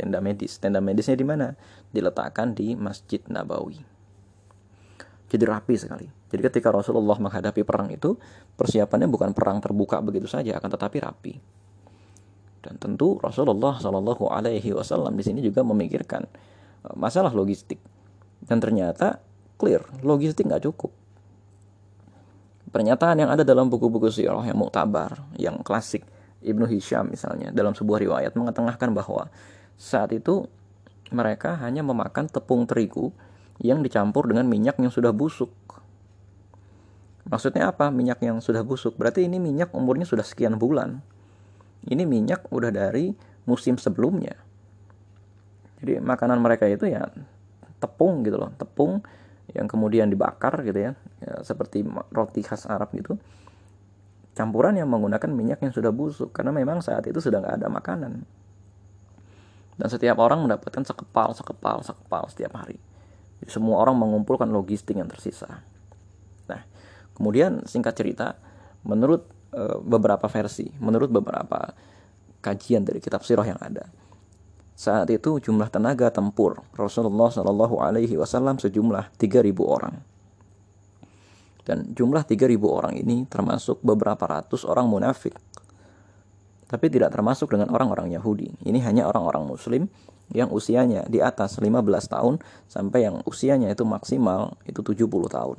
tenda 0.00 0.24
medis. 0.24 0.56
Tenda 0.56 0.80
medisnya 0.80 1.12
di 1.18 1.26
mana? 1.28 1.52
Diletakkan 1.92 2.56
di 2.56 2.72
Masjid 2.72 3.20
Nabawi. 3.28 3.76
Jadi 5.30 5.44
rapi 5.44 5.74
sekali. 5.76 6.08
Jadi 6.30 6.40
ketika 6.42 6.72
Rasulullah 6.72 7.20
menghadapi 7.20 7.62
perang 7.62 7.92
itu, 7.92 8.16
persiapannya 8.56 9.06
bukan 9.10 9.30
perang 9.36 9.60
terbuka 9.62 10.00
begitu 10.02 10.26
saja, 10.26 10.58
akan 10.58 10.70
tetapi 10.72 10.96
rapi. 11.02 11.34
Dan 12.60 12.80
tentu 12.80 13.20
Rasulullah 13.20 13.78
Shallallahu 13.78 14.30
Alaihi 14.30 14.74
Wasallam 14.74 15.14
di 15.14 15.22
sini 15.22 15.40
juga 15.44 15.62
memikirkan 15.62 16.22
eh, 16.86 16.94
masalah 16.98 17.30
logistik. 17.30 17.78
Dan 18.40 18.58
ternyata 18.58 19.22
clear, 19.60 19.84
logistik 20.02 20.48
nggak 20.48 20.64
cukup. 20.66 20.90
Pernyataan 22.70 23.26
yang 23.26 23.30
ada 23.34 23.42
dalam 23.42 23.66
buku-buku 23.66 24.14
sirah 24.14 24.46
yang 24.46 24.54
muktabar, 24.54 25.26
yang 25.34 25.58
klasik, 25.66 26.06
Ibnu 26.40 26.64
Hisham 26.68 27.12
misalnya, 27.12 27.52
dalam 27.52 27.76
sebuah 27.76 28.00
riwayat 28.00 28.32
mengetengahkan 28.32 28.90
bahwa 28.96 29.28
saat 29.76 30.12
itu 30.12 30.48
mereka 31.12 31.58
hanya 31.60 31.84
memakan 31.84 32.30
tepung 32.30 32.64
terigu 32.64 33.12
yang 33.60 33.84
dicampur 33.84 34.24
dengan 34.30 34.48
minyak 34.48 34.80
yang 34.80 34.88
sudah 34.88 35.12
busuk. 35.12 35.52
Maksudnya 37.28 37.68
apa? 37.70 37.92
Minyak 37.92 38.24
yang 38.24 38.40
sudah 38.40 38.64
busuk. 38.64 38.96
Berarti 38.96 39.28
ini 39.28 39.36
minyak 39.36 39.70
umurnya 39.76 40.08
sudah 40.08 40.24
sekian 40.24 40.56
bulan. 40.56 41.04
Ini 41.84 42.08
minyak 42.08 42.48
udah 42.48 42.72
dari 42.72 43.12
musim 43.44 43.76
sebelumnya. 43.76 44.34
Jadi 45.80 46.00
makanan 46.00 46.40
mereka 46.40 46.68
itu 46.68 46.88
ya 46.88 47.08
tepung 47.80 48.20
gitu 48.24 48.36
loh, 48.36 48.52
tepung 48.56 49.00
yang 49.56 49.66
kemudian 49.66 50.12
dibakar 50.12 50.60
gitu 50.62 50.76
ya, 50.76 50.92
ya 51.24 51.34
seperti 51.40 51.82
roti 52.12 52.44
khas 52.44 52.68
Arab 52.68 52.92
gitu. 52.92 53.16
Campuran 54.34 54.78
yang 54.78 54.88
menggunakan 54.88 55.30
minyak 55.30 55.60
yang 55.60 55.74
sudah 55.74 55.90
busuk 55.90 56.30
karena 56.30 56.54
memang 56.54 56.80
saat 56.80 57.02
itu 57.06 57.18
sudah 57.18 57.42
nggak 57.42 57.56
ada 57.60 57.68
makanan 57.68 58.22
dan 59.80 59.88
setiap 59.88 60.20
orang 60.20 60.44
mendapatkan 60.44 60.84
sekepal, 60.84 61.32
sekepal, 61.32 61.80
sekepal 61.80 62.28
setiap 62.28 62.52
hari. 62.60 62.76
Jadi 63.40 63.48
semua 63.48 63.80
orang 63.80 63.96
mengumpulkan 63.96 64.52
logistik 64.52 65.00
yang 65.00 65.08
tersisa. 65.08 65.64
Nah, 66.52 66.60
kemudian 67.16 67.64
singkat 67.64 67.96
cerita, 67.96 68.36
menurut 68.84 69.24
e, 69.48 69.80
beberapa 69.80 70.28
versi, 70.28 70.68
menurut 70.76 71.08
beberapa 71.08 71.72
kajian 72.44 72.84
dari 72.84 73.00
kitab 73.00 73.24
sirah 73.24 73.48
yang 73.48 73.56
ada, 73.56 73.88
saat 74.76 75.08
itu 75.08 75.40
jumlah 75.40 75.72
tenaga 75.72 76.12
tempur 76.12 76.60
Rasulullah 76.76 77.32
Shallallahu 77.32 77.80
Alaihi 77.80 78.20
Wasallam 78.20 78.60
sejumlah 78.60 79.16
3.000 79.16 79.48
orang. 79.64 79.96
Dan 81.60 81.92
jumlah 81.92 82.24
3.000 82.24 82.56
orang 82.64 82.94
ini 82.96 83.28
termasuk 83.28 83.84
beberapa 83.84 84.24
ratus 84.24 84.64
orang 84.64 84.88
munafik 84.88 85.36
tapi 86.70 86.86
tidak 86.86 87.10
termasuk 87.10 87.50
dengan 87.50 87.74
orang-orang 87.74 88.14
Yahudi. 88.14 88.54
Ini 88.62 88.78
hanya 88.86 89.10
orang-orang 89.10 89.42
Muslim 89.42 89.90
yang 90.30 90.54
usianya 90.54 91.02
di 91.10 91.18
atas 91.18 91.58
15 91.58 91.82
tahun 91.82 92.38
sampai 92.70 93.10
yang 93.10 93.18
usianya 93.26 93.74
itu 93.74 93.82
maksimal 93.82 94.54
itu 94.62 94.78
70 94.78 95.10
tahun. 95.26 95.58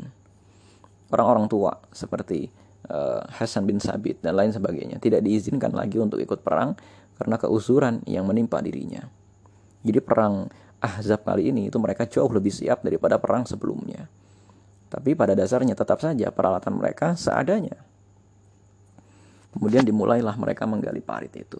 Orang-orang 1.11 1.51
tua 1.51 1.75
seperti 1.91 2.47
uh, 2.87 3.19
Hasan 3.27 3.67
bin 3.67 3.83
Sabit 3.83 4.23
dan 4.23 4.39
lain 4.39 4.55
sebagainya 4.55 5.03
tidak 5.03 5.27
diizinkan 5.27 5.75
lagi 5.75 5.99
untuk 5.99 6.23
ikut 6.23 6.39
perang 6.39 6.79
karena 7.19 7.35
keusuran 7.35 7.99
yang 8.07 8.23
menimpa 8.23 8.63
dirinya. 8.63 9.03
Jadi 9.83 9.99
perang 9.99 10.47
Ahzab 10.79 11.27
kali 11.27 11.51
ini 11.51 11.67
itu 11.67 11.75
mereka 11.75 12.07
jauh 12.07 12.31
lebih 12.31 12.55
siap 12.55 12.87
daripada 12.87 13.19
perang 13.19 13.43
sebelumnya. 13.43 14.07
Tapi 14.91 15.15
pada 15.15 15.31
dasarnya 15.31 15.71
tetap 15.71 16.03
saja 16.03 16.27
peralatan 16.35 16.75
mereka 16.75 17.15
seadanya. 17.15 17.79
Kemudian 19.55 19.87
dimulailah 19.87 20.35
mereka 20.35 20.67
menggali 20.67 20.99
parit 20.99 21.31
itu. 21.39 21.59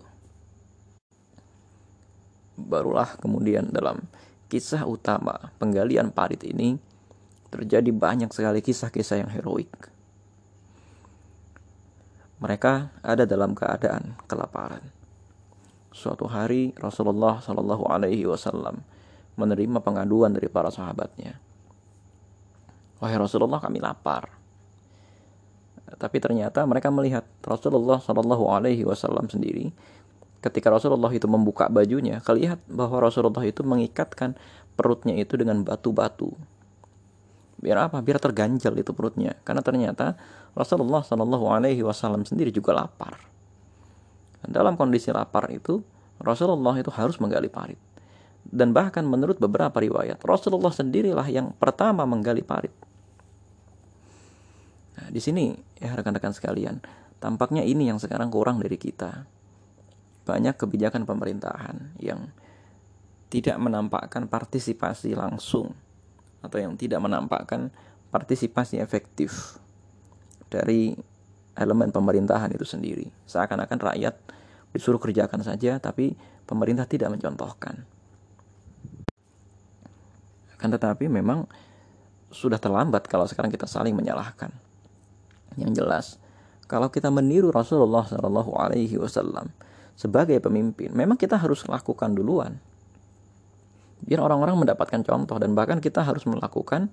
Barulah 2.59 3.15
kemudian 3.23 3.71
dalam 3.71 4.03
kisah 4.51 4.83
utama 4.83 5.55
penggalian 5.55 6.11
parit 6.11 6.43
ini 6.43 6.75
terjadi 7.47 7.87
banyak 7.91 8.31
sekali 8.35 8.59
kisah-kisah 8.59 9.23
yang 9.23 9.31
heroik. 9.31 9.71
Mereka 12.43 12.91
ada 12.99 13.23
dalam 13.23 13.55
keadaan 13.55 14.19
kelaparan. 14.27 14.83
Suatu 15.91 16.27
hari 16.27 16.75
Rasulullah 16.79 17.39
Shallallahu 17.39 17.87
Alaihi 17.87 18.27
Wasallam 18.27 18.83
menerima 19.39 19.79
pengaduan 19.83 20.35
dari 20.35 20.51
para 20.51 20.71
sahabatnya. 20.71 21.50
Wahai 23.01 23.17
Rasulullah 23.17 23.57
kami 23.57 23.81
lapar. 23.81 24.29
Tapi 25.97 26.17
ternyata 26.23 26.63
mereka 26.63 26.87
melihat 26.93 27.27
Rasulullah 27.43 27.99
Shallallahu 27.99 28.47
Alaihi 28.47 28.87
Wasallam 28.87 29.27
sendiri 29.27 29.73
ketika 30.41 30.73
Rasulullah 30.73 31.13
itu 31.13 31.29
membuka 31.29 31.69
bajunya, 31.69 32.19
kelihat 32.25 32.59
bahwa 32.65 32.97
Rasulullah 33.05 33.45
itu 33.45 33.61
mengikatkan 33.61 34.33
perutnya 34.73 35.13
itu 35.13 35.37
dengan 35.37 35.61
batu-batu. 35.61 36.33
Biar 37.61 37.89
apa? 37.89 38.01
Biar 38.01 38.17
terganjal 38.17 38.73
itu 38.73 38.89
perutnya. 38.89 39.37
Karena 39.45 39.61
ternyata 39.61 40.17
Rasulullah 40.57 41.05
Shallallahu 41.05 41.45
Alaihi 41.45 41.85
Wasallam 41.85 42.25
sendiri 42.25 42.49
juga 42.49 42.73
lapar. 42.73 43.29
dalam 44.41 44.73
kondisi 44.73 45.13
lapar 45.13 45.53
itu 45.53 45.85
Rasulullah 46.17 46.73
itu 46.73 46.89
harus 46.89 47.21
menggali 47.21 47.45
parit. 47.45 47.77
Dan 48.41 48.73
bahkan 48.73 49.05
menurut 49.05 49.37
beberapa 49.37 49.77
riwayat, 49.77 50.17
Rasulullah 50.25 50.73
sendirilah 50.73 51.29
yang 51.29 51.53
pertama 51.53 52.09
menggali 52.09 52.41
parit. 52.41 52.73
Di 55.11 55.19
sini 55.19 55.51
ya 55.75 55.91
rekan-rekan 55.91 56.31
sekalian, 56.31 56.79
tampaknya 57.19 57.67
ini 57.67 57.91
yang 57.91 57.99
sekarang 57.99 58.31
kurang 58.31 58.63
dari 58.63 58.79
kita 58.79 59.27
banyak 60.23 60.55
kebijakan 60.55 61.03
pemerintahan 61.03 61.99
yang 61.99 62.31
tidak 63.27 63.59
menampakkan 63.59 64.31
partisipasi 64.31 65.11
langsung 65.19 65.75
atau 66.39 66.57
yang 66.63 66.79
tidak 66.79 67.03
menampakkan 67.03 67.75
partisipasi 68.07 68.79
efektif 68.79 69.59
dari 70.47 70.95
elemen 71.59 71.91
pemerintahan 71.91 72.51
itu 72.55 72.63
sendiri. 72.63 73.11
Seakan-akan 73.27 73.79
rakyat 73.91 74.15
disuruh 74.71 74.99
kerjakan 74.99 75.43
saja 75.43 75.75
tapi 75.83 76.15
pemerintah 76.47 76.87
tidak 76.87 77.11
mencontohkan. 77.11 77.83
Akan 80.55 80.69
tetapi 80.71 81.11
memang 81.11 81.47
sudah 82.31 82.59
terlambat 82.61 83.11
kalau 83.11 83.27
sekarang 83.27 83.51
kita 83.51 83.67
saling 83.67 83.91
menyalahkan. 83.91 84.70
Yang 85.59 85.71
jelas, 85.83 86.05
kalau 86.71 86.87
kita 86.87 87.11
meniru 87.11 87.51
Rasulullah 87.51 88.07
Shallallahu 88.07 88.51
Alaihi 88.55 88.95
Wasallam, 88.95 89.51
sebagai 89.99 90.39
pemimpin, 90.39 90.95
memang 90.95 91.19
kita 91.19 91.35
harus 91.35 91.67
lakukan 91.67 92.15
duluan. 92.15 92.57
Biar 94.01 94.23
orang-orang 94.23 94.57
mendapatkan 94.65 95.03
contoh 95.05 95.37
dan 95.37 95.53
bahkan 95.53 95.77
kita 95.77 96.01
harus 96.01 96.25
melakukan 96.25 96.89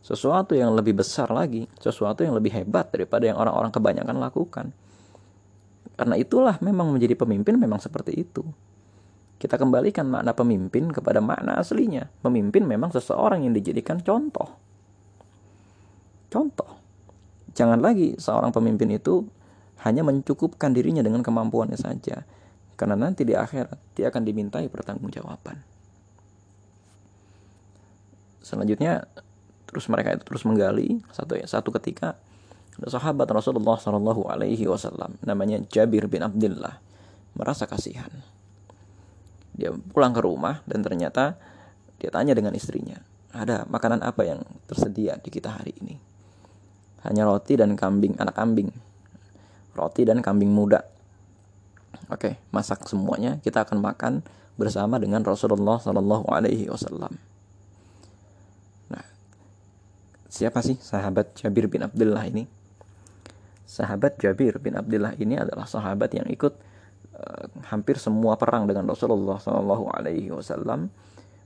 sesuatu 0.00 0.54
yang 0.54 0.72
lebih 0.72 0.96
besar 0.96 1.28
lagi, 1.28 1.66
sesuatu 1.82 2.22
yang 2.22 2.38
lebih 2.38 2.54
hebat 2.54 2.88
daripada 2.94 3.28
yang 3.28 3.36
orang-orang 3.36 3.74
kebanyakan 3.74 4.16
lakukan. 4.16 4.66
Karena 5.98 6.14
itulah 6.14 6.56
memang 6.62 6.94
menjadi 6.94 7.18
pemimpin 7.18 7.58
memang 7.58 7.82
seperti 7.82 8.14
itu. 8.14 8.46
Kita 9.38 9.58
kembalikan 9.58 10.06
makna 10.06 10.30
pemimpin 10.34 10.90
kepada 10.94 11.18
makna 11.18 11.58
aslinya. 11.58 12.06
Pemimpin 12.22 12.66
memang 12.66 12.94
seseorang 12.94 13.42
yang 13.42 13.54
dijadikan 13.54 13.98
contoh. 14.02 14.58
Contoh. 16.30 16.77
Jangan 17.58 17.82
lagi 17.82 18.14
seorang 18.14 18.54
pemimpin 18.54 18.86
itu 18.94 19.26
hanya 19.82 20.06
mencukupkan 20.06 20.70
dirinya 20.70 21.02
dengan 21.02 21.26
kemampuannya 21.26 21.74
saja. 21.74 22.22
Karena 22.78 22.94
nanti 22.94 23.26
di 23.26 23.34
akhirat 23.34 23.98
dia 23.98 24.14
akan 24.14 24.22
dimintai 24.22 24.70
pertanggungjawaban. 24.70 25.58
Selanjutnya 28.38 29.10
terus 29.66 29.90
mereka 29.90 30.14
itu 30.14 30.22
terus 30.22 30.46
menggali 30.46 31.02
satu 31.10 31.34
satu 31.42 31.68
ketika 31.74 32.14
ada 32.78 32.88
sahabat 32.94 33.26
Rasulullah 33.26 33.74
Shallallahu 33.74 34.30
Alaihi 34.30 34.70
Wasallam 34.70 35.18
namanya 35.26 35.58
Jabir 35.66 36.06
bin 36.06 36.22
Abdullah 36.22 36.78
merasa 37.34 37.66
kasihan. 37.66 38.08
Dia 39.58 39.74
pulang 39.74 40.14
ke 40.14 40.22
rumah 40.22 40.62
dan 40.70 40.86
ternyata 40.86 41.34
dia 41.98 42.14
tanya 42.14 42.30
dengan 42.38 42.54
istrinya, 42.54 43.02
ada 43.34 43.66
makanan 43.66 44.06
apa 44.06 44.22
yang 44.22 44.46
tersedia 44.70 45.18
di 45.18 45.34
kita 45.34 45.50
hari 45.50 45.74
ini? 45.82 46.07
Hanya 47.06 47.26
roti 47.28 47.54
dan 47.54 47.78
kambing, 47.78 48.18
anak 48.18 48.34
kambing 48.34 48.70
roti 49.78 50.02
dan 50.02 50.18
kambing 50.18 50.50
muda. 50.50 50.82
Oke, 52.10 52.34
masak 52.50 52.82
semuanya. 52.90 53.38
Kita 53.38 53.62
akan 53.62 53.78
makan 53.78 54.12
bersama 54.58 54.98
dengan 54.98 55.22
Rasulullah 55.22 55.78
Shallallahu 55.78 56.26
Alaihi 56.34 56.66
Wasallam. 56.66 57.14
Nah, 58.90 59.06
siapa 60.26 60.58
sih 60.66 60.74
sahabat 60.82 61.38
Jabir 61.38 61.70
bin 61.70 61.86
Abdullah 61.86 62.26
ini? 62.26 62.50
Sahabat 63.68 64.18
Jabir 64.18 64.58
bin 64.58 64.74
Abdullah 64.74 65.14
ini 65.14 65.38
adalah 65.38 65.68
sahabat 65.68 66.10
yang 66.16 66.26
ikut 66.26 66.56
uh, 67.14 67.46
hampir 67.70 68.00
semua 68.00 68.34
perang 68.34 68.66
dengan 68.66 68.90
Rasulullah 68.90 69.38
Shallallahu 69.38 69.94
Alaihi 69.94 70.34
Wasallam 70.34 70.90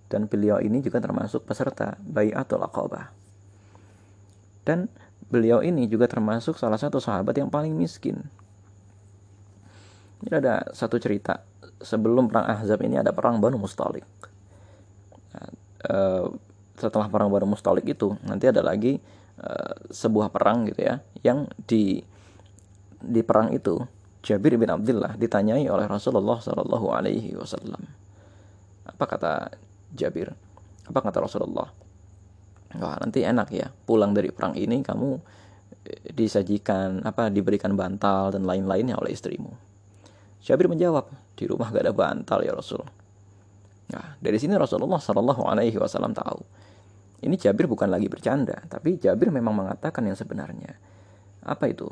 dan 0.08 0.30
beliau 0.30 0.62
ini 0.62 0.80
juga 0.80 1.02
termasuk 1.02 1.44
peserta 1.44 1.98
Bayatul 2.00 2.62
Aqabah. 2.62 3.10
Dan 4.62 4.86
beliau 5.28 5.60
ini 5.60 5.86
juga 5.86 6.08
termasuk 6.08 6.58
salah 6.58 6.80
satu 6.80 6.98
sahabat 6.98 7.36
yang 7.38 7.52
paling 7.52 7.74
miskin. 7.76 8.22
Ini 10.22 10.38
ada 10.38 10.70
satu 10.70 11.02
cerita 11.02 11.42
sebelum 11.82 12.30
perang 12.30 12.46
Ahzab 12.46 12.78
ini 12.86 12.96
ada 12.98 13.10
perang 13.10 13.42
Banu 13.42 13.58
Mustalik. 13.58 14.06
Nah, 15.34 15.50
e, 15.82 15.98
setelah 16.78 17.10
perang 17.10 17.28
Banu 17.28 17.50
Mustalik 17.50 17.84
itu 17.90 18.14
nanti 18.22 18.46
ada 18.46 18.62
lagi 18.62 19.02
e, 19.36 19.50
sebuah 19.90 20.30
perang 20.30 20.64
gitu 20.70 20.86
ya 20.86 21.02
yang 21.26 21.50
di 21.66 22.00
di 23.02 23.20
perang 23.26 23.50
itu 23.50 23.82
Jabir 24.22 24.54
bin 24.54 24.70
Abdullah 24.70 25.18
ditanyai 25.18 25.66
oleh 25.66 25.90
Rasulullah 25.90 26.38
Shallallahu 26.38 26.86
Alaihi 26.94 27.34
Wasallam. 27.34 27.82
Apa 28.86 29.04
kata 29.10 29.50
Jabir? 29.90 30.30
Apa 30.86 31.02
kata 31.02 31.26
Rasulullah? 31.26 31.81
Wah 32.80 32.96
nanti 33.00 33.24
enak 33.26 33.48
ya. 33.52 33.68
Pulang 33.68 34.16
dari 34.16 34.32
perang 34.32 34.56
ini 34.56 34.80
kamu 34.80 35.08
eh, 35.88 36.12
disajikan 36.12 37.04
apa 37.04 37.28
diberikan 37.28 37.76
bantal 37.76 38.32
dan 38.32 38.46
lain-lainnya 38.46 38.96
oleh 38.96 39.12
istrimu. 39.12 39.52
Jabir 40.42 40.66
menjawab 40.66 41.06
di 41.38 41.44
rumah 41.46 41.70
gak 41.70 41.86
ada 41.86 41.94
bantal 41.94 42.42
ya 42.42 42.52
Rasul. 42.54 42.82
Nah 43.92 44.16
dari 44.18 44.38
sini 44.40 44.56
Rasulullah 44.56 44.98
Shallallahu 44.98 45.42
Alaihi 45.46 45.76
Wasallam 45.76 46.16
tahu. 46.16 46.40
Ini 47.22 47.38
Jabir 47.38 47.70
bukan 47.70 47.86
lagi 47.86 48.10
bercanda 48.10 48.58
tapi 48.66 48.98
Jabir 48.98 49.30
memang 49.30 49.54
mengatakan 49.54 50.02
yang 50.02 50.18
sebenarnya. 50.18 50.74
Apa 51.42 51.70
itu? 51.70 51.86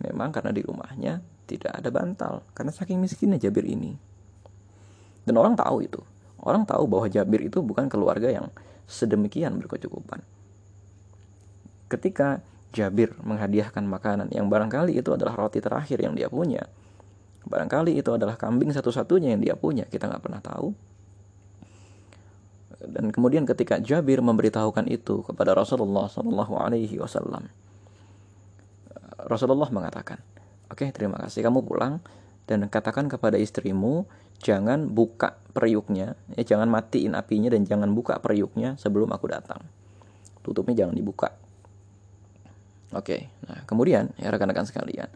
Memang 0.00 0.34
karena 0.34 0.52
di 0.52 0.60
rumahnya 0.60 1.24
tidak 1.44 1.80
ada 1.80 1.88
bantal 1.88 2.44
karena 2.52 2.72
saking 2.72 3.00
miskinnya 3.00 3.40
Jabir 3.40 3.64
ini. 3.64 3.96
Dan 5.24 5.40
orang 5.40 5.56
tahu 5.56 5.80
itu. 5.80 6.00
Orang 6.44 6.68
tahu 6.68 6.84
bahwa 6.84 7.08
Jabir 7.08 7.48
itu 7.48 7.64
bukan 7.64 7.88
keluarga 7.88 8.28
yang 8.28 8.52
sedemikian 8.88 9.56
berkecukupan. 9.60 10.20
Ketika 11.88 12.40
Jabir 12.74 13.14
menghadiahkan 13.22 13.86
makanan 13.86 14.34
yang 14.34 14.50
barangkali 14.50 14.98
itu 14.98 15.14
adalah 15.14 15.38
roti 15.38 15.62
terakhir 15.62 16.02
yang 16.02 16.18
dia 16.18 16.26
punya, 16.26 16.66
barangkali 17.46 17.94
itu 17.94 18.10
adalah 18.10 18.34
kambing 18.34 18.74
satu-satunya 18.74 19.36
yang 19.36 19.40
dia 19.42 19.54
punya, 19.54 19.86
kita 19.86 20.10
nggak 20.10 20.22
pernah 20.24 20.42
tahu. 20.42 20.74
Dan 22.84 23.14
kemudian 23.14 23.48
ketika 23.48 23.80
Jabir 23.80 24.20
memberitahukan 24.20 24.90
itu 24.90 25.24
kepada 25.24 25.56
Rasulullah 25.56 26.10
Wasallam, 26.10 27.48
Rasulullah 29.24 29.70
mengatakan, 29.72 30.20
Oke, 30.68 30.88
okay, 30.88 30.96
terima 30.96 31.20
kasih. 31.20 31.44
Kamu 31.44 31.62
pulang 31.62 32.00
dan 32.44 32.66
katakan 32.68 33.08
kepada 33.08 33.38
istrimu 33.40 34.08
jangan 34.44 34.92
buka 34.92 35.40
periuknya, 35.56 36.12
ya 36.36 36.44
jangan 36.44 36.68
matiin 36.68 37.16
apinya 37.16 37.48
dan 37.48 37.64
jangan 37.64 37.88
buka 37.96 38.20
periuknya 38.20 38.76
sebelum 38.76 39.08
aku 39.08 39.32
datang. 39.32 39.64
Tutupnya 40.44 40.84
jangan 40.84 40.92
dibuka. 40.92 41.32
Oke, 42.92 43.32
nah 43.48 43.64
kemudian 43.64 44.12
ya 44.20 44.28
rekan-rekan 44.28 44.68
sekalian, 44.68 45.08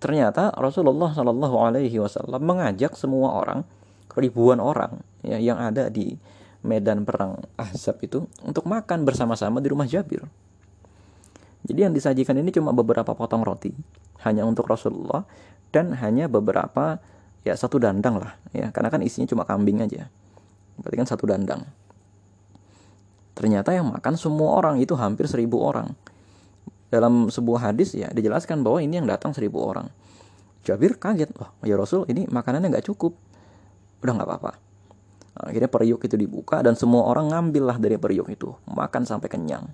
ternyata 0.00 0.48
Rasulullah 0.54 1.12
Shallallahu 1.12 1.56
Alaihi 1.60 1.98
Wasallam 2.00 2.40
mengajak 2.40 2.96
semua 2.96 3.36
orang, 3.36 3.66
ribuan 4.16 4.62
orang 4.62 5.02
ya 5.20 5.36
yang 5.36 5.60
ada 5.60 5.92
di 5.92 6.16
medan 6.64 7.04
perang 7.04 7.36
Ahzab 7.60 8.00
itu 8.00 8.24
untuk 8.46 8.64
makan 8.64 9.04
bersama-sama 9.04 9.60
di 9.60 9.68
rumah 9.68 9.84
Jabir. 9.84 10.24
Jadi 11.68 11.80
yang 11.84 11.92
disajikan 11.92 12.40
ini 12.40 12.48
cuma 12.48 12.72
beberapa 12.72 13.12
potong 13.12 13.44
roti, 13.44 13.76
hanya 14.24 14.48
untuk 14.48 14.64
Rasulullah 14.64 15.28
dan 15.68 15.92
hanya 16.00 16.32
beberapa 16.32 16.96
ya 17.44 17.56
satu 17.56 17.80
dandang 17.80 18.20
lah 18.20 18.36
ya. 18.52 18.68
Karena 18.72 18.88
kan 18.92 19.00
isinya 19.00 19.26
cuma 19.28 19.42
kambing 19.48 19.80
aja. 19.84 20.08
Berarti 20.80 20.96
kan 20.96 21.08
satu 21.08 21.24
dandang. 21.28 21.62
Ternyata 23.36 23.72
yang 23.72 23.88
makan 23.88 24.20
semua 24.20 24.60
orang 24.60 24.80
itu 24.80 24.92
hampir 24.96 25.24
seribu 25.24 25.64
orang. 25.64 25.92
Dalam 26.90 27.30
sebuah 27.30 27.70
hadis 27.70 27.94
ya 27.94 28.10
dijelaskan 28.10 28.60
bahwa 28.66 28.82
ini 28.82 29.00
yang 29.00 29.08
datang 29.08 29.32
seribu 29.32 29.62
orang. 29.62 29.88
Jabir 30.60 31.00
kaget 31.00 31.32
wah 31.40 31.56
ya 31.64 31.78
Rasul 31.80 32.04
ini 32.12 32.28
makanannya 32.28 32.68
nggak 32.68 32.86
cukup. 32.92 33.16
Udah 34.04 34.12
nggak 34.12 34.28
apa-apa. 34.28 34.52
Akhirnya 35.40 35.72
periuk 35.72 36.04
itu 36.04 36.20
dibuka 36.20 36.60
dan 36.60 36.76
semua 36.76 37.08
orang 37.08 37.32
ngambil 37.32 37.72
lah 37.72 37.76
dari 37.80 37.96
periuk 37.96 38.28
itu 38.28 38.52
makan 38.68 39.08
sampai 39.08 39.32
kenyang. 39.32 39.64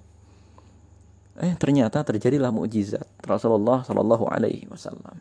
Eh 1.42 1.58
ternyata 1.58 2.06
terjadilah 2.06 2.54
mukjizat 2.54 3.02
Rasulullah 3.26 3.82
Shallallahu 3.82 4.30
Alaihi 4.30 4.70
Wasallam. 4.70 5.18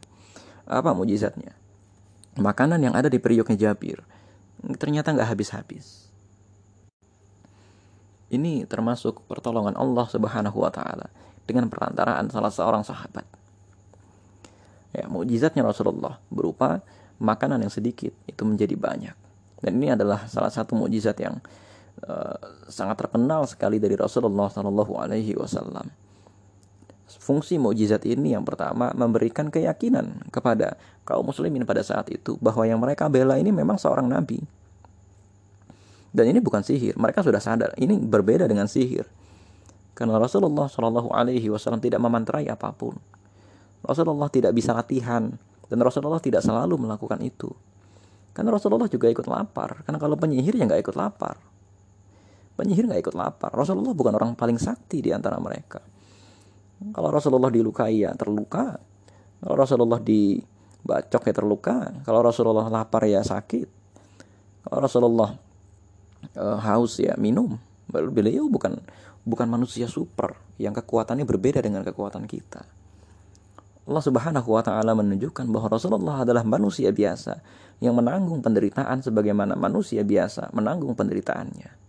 Apa 0.69 0.93
mujizatnya 0.93 1.64
makanan 2.36 2.80
yang 2.84 2.93
ada 2.95 3.08
di 3.08 3.19
periuknya 3.19 3.56
Jabir 3.56 4.04
ternyata 4.80 5.13
nggak 5.13 5.30
habis-habis. 5.36 6.10
Ini 8.34 8.65
termasuk 8.65 9.21
pertolongan 9.30 9.78
Allah 9.78 10.06
Subhanahu 10.10 10.58
wa 10.58 10.71
taala 10.74 11.08
dengan 11.45 11.69
perantaraan 11.69 12.26
salah 12.34 12.50
seorang 12.50 12.82
sahabat. 12.82 13.24
Ya, 14.95 15.06
mukjizatnya 15.06 15.62
Rasulullah 15.62 16.17
berupa 16.34 16.82
makanan 17.21 17.62
yang 17.62 17.71
sedikit 17.71 18.15
itu 18.26 18.41
menjadi 18.48 18.74
banyak. 18.74 19.15
Dan 19.62 19.71
ini 19.78 19.93
adalah 19.93 20.26
salah 20.26 20.50
satu 20.50 20.74
mukjizat 20.74 21.15
yang 21.21 21.38
uh, 22.04 22.38
sangat 22.67 23.06
terkenal 23.06 23.45
sekali 23.45 23.78
dari 23.78 23.93
Rasulullah 23.93 24.50
Shallallahu 24.50 24.93
Alaihi 24.98 25.38
Wasallam. 25.38 26.04
Fungsi 27.25 27.57
mukjizat 27.57 28.05
ini 28.05 28.38
yang 28.38 28.45
pertama 28.45 28.93
memberikan 28.93 29.49
keyakinan 29.49 30.29
kepada 30.29 30.77
kaum 31.09 31.25
muslimin 31.25 31.65
pada 31.65 31.81
saat 31.81 32.05
itu 32.13 32.38
bahwa 32.38 32.69
yang 32.69 32.77
mereka 32.77 33.09
bela 33.09 33.41
ini 33.41 33.49
memang 33.49 33.81
seorang 33.81 34.05
nabi. 34.05 34.45
Dan 36.13 36.29
ini 36.29 36.38
bukan 36.38 36.61
sihir, 36.61 36.93
mereka 37.01 37.25
sudah 37.25 37.41
sadar 37.41 37.73
ini 37.81 37.97
berbeda 37.97 38.45
dengan 38.45 38.69
sihir. 38.69 39.09
Karena 39.97 40.21
Rasulullah 40.21 40.69
Shallallahu 40.69 41.09
Alaihi 41.17 41.49
Wasallam 41.49 41.81
tidak 41.81 41.97
memantrai 41.97 42.45
apa 42.45 42.69
pun. 42.69 42.93
Rasulullah 43.81 44.29
tidak 44.29 44.53
bisa 44.53 44.77
latihan 44.77 45.33
dan 45.65 45.79
Rasulullah 45.81 46.21
tidak 46.21 46.45
selalu 46.45 46.77
melakukan 46.77 47.25
itu. 47.25 47.49
Karena 48.38 48.53
Rasulullah 48.53 48.85
juga 48.85 49.09
ikut 49.09 49.25
lapar. 49.25 49.81
Karena 49.81 49.97
kalau 49.97 50.13
penyihir 50.13 50.53
ya 50.53 50.69
nggak 50.69 50.85
ikut 50.85 50.95
lapar. 50.99 51.41
Penyihir 52.53 52.85
nggak 52.85 53.01
ikut 53.01 53.15
lapar. 53.17 53.49
Rasulullah 53.49 53.97
bukan 53.97 54.13
orang 54.13 54.38
paling 54.38 54.61
sakti 54.61 55.01
di 55.01 55.09
antara 55.09 55.41
mereka. 55.41 55.94
Kalau 56.79 57.09
Rasulullah 57.11 57.51
dilukai 57.51 58.03
ya 58.03 58.11
terluka. 58.13 58.79
Kalau 59.39 59.55
Rasulullah 59.55 60.01
dibacok 60.01 61.23
ya 61.29 61.33
terluka. 61.33 61.75
Kalau 62.03 62.19
Rasulullah 62.23 62.67
lapar 62.67 63.07
ya 63.07 63.23
sakit. 63.23 63.67
Kalau 64.65 64.79
Rasulullah 64.81 65.31
uh, 66.35 66.57
haus 66.59 66.99
ya 66.99 67.15
minum. 67.15 67.55
Beliau 67.88 68.49
bukan 68.49 68.81
bukan 69.23 69.47
manusia 69.47 69.88
super 69.88 70.35
yang 70.59 70.75
kekuatannya 70.75 71.23
berbeda 71.23 71.63
dengan 71.63 71.85
kekuatan 71.85 72.27
kita. 72.27 72.65
Allah 73.85 74.01
Subhanahu 74.01 74.49
wa 74.49 74.65
taala 74.65 74.97
menunjukkan 74.97 75.45
bahwa 75.45 75.69
Rasulullah 75.69 76.25
adalah 76.25 76.41
manusia 76.41 76.89
biasa 76.89 77.38
yang 77.85 77.93
menanggung 77.93 78.41
penderitaan 78.41 79.05
sebagaimana 79.05 79.53
manusia 79.53 80.01
biasa 80.01 80.49
menanggung 80.57 80.97
penderitaannya. 80.97 81.85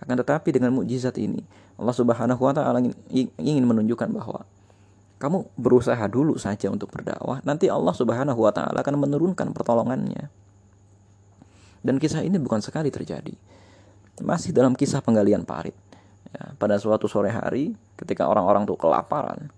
Akan 0.00 0.16
tetapi 0.16 0.48
dengan 0.50 0.72
mukjizat 0.72 1.20
ini, 1.20 1.44
Allah 1.76 1.94
Subhanahu 1.94 2.40
wa 2.40 2.52
taala 2.56 2.80
ingin 3.36 3.64
menunjukkan 3.64 4.08
bahwa 4.16 4.48
kamu 5.20 5.44
berusaha 5.60 6.00
dulu 6.08 6.40
saja 6.40 6.72
untuk 6.72 6.88
berdakwah, 6.88 7.44
nanti 7.44 7.68
Allah 7.68 7.92
Subhanahu 7.92 8.40
wa 8.40 8.52
taala 8.52 8.80
akan 8.80 8.96
menurunkan 8.96 9.52
pertolongannya. 9.52 10.32
Dan 11.84 12.00
kisah 12.00 12.24
ini 12.24 12.40
bukan 12.40 12.60
sekali 12.64 12.88
terjadi. 12.88 13.32
Masih 14.20 14.52
dalam 14.52 14.76
kisah 14.76 15.00
penggalian 15.00 15.44
parit. 15.48 15.76
Ya, 16.32 16.52
pada 16.56 16.76
suatu 16.76 17.08
sore 17.08 17.32
hari, 17.32 17.72
ketika 17.96 18.28
orang-orang 18.28 18.68
itu 18.68 18.76
kelaparan, 18.76 19.48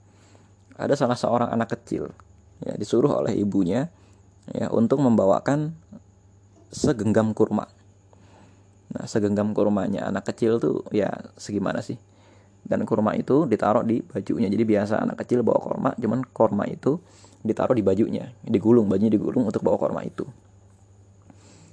ada 0.79 0.95
salah 0.99 1.19
seorang 1.19 1.51
anak 1.51 1.79
kecil 1.79 2.11
ya 2.63 2.79
disuruh 2.79 3.11
oleh 3.23 3.35
ibunya 3.37 3.91
ya 4.51 4.71
untuk 4.71 5.03
membawakan 5.03 5.75
segenggam 6.73 7.35
kurma. 7.37 7.69
Nah, 8.93 9.05
segenggam 9.09 9.57
kurmanya 9.57 10.09
anak 10.09 10.29
kecil 10.33 10.61
tuh 10.61 10.85
ya 10.93 11.09
segimana 11.41 11.81
sih? 11.81 11.97
Dan 12.63 12.87
kurma 12.87 13.19
itu 13.19 13.49
ditaruh 13.49 13.83
di 13.83 14.05
bajunya. 14.05 14.47
Jadi 14.47 14.63
biasa 14.63 15.03
anak 15.03 15.27
kecil 15.27 15.43
bawa 15.43 15.59
kurma, 15.59 15.91
cuman 15.99 16.23
kurma 16.31 16.65
itu 16.71 17.03
ditaruh 17.43 17.75
di 17.75 17.83
bajunya, 17.83 18.31
digulung, 18.47 18.87
bajunya 18.87 19.11
digulung 19.11 19.51
untuk 19.51 19.67
bawa 19.67 19.77
kurma 19.81 20.07
itu. 20.07 20.23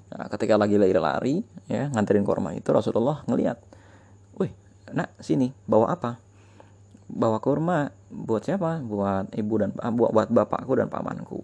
Nah, 0.10 0.26
ketika 0.34 0.58
lagi 0.58 0.82
lari-lari, 0.82 1.46
ya 1.70 1.94
nganterin 1.94 2.26
kurma 2.26 2.58
itu 2.58 2.74
Rasulullah 2.74 3.22
ngelihat, 3.30 3.62
"Wih, 4.42 4.50
nak 4.90 5.14
sini, 5.22 5.54
bawa 5.70 5.94
apa?" 5.94 6.18
bawa 7.10 7.42
kurma 7.42 7.90
buat 8.14 8.46
siapa? 8.46 8.80
Buat 8.86 9.34
ibu 9.34 9.58
dan 9.58 9.74
ah, 9.82 9.90
buat 9.90 10.14
buat 10.14 10.30
bapakku 10.30 10.78
dan 10.78 10.88
pamanku. 10.88 11.42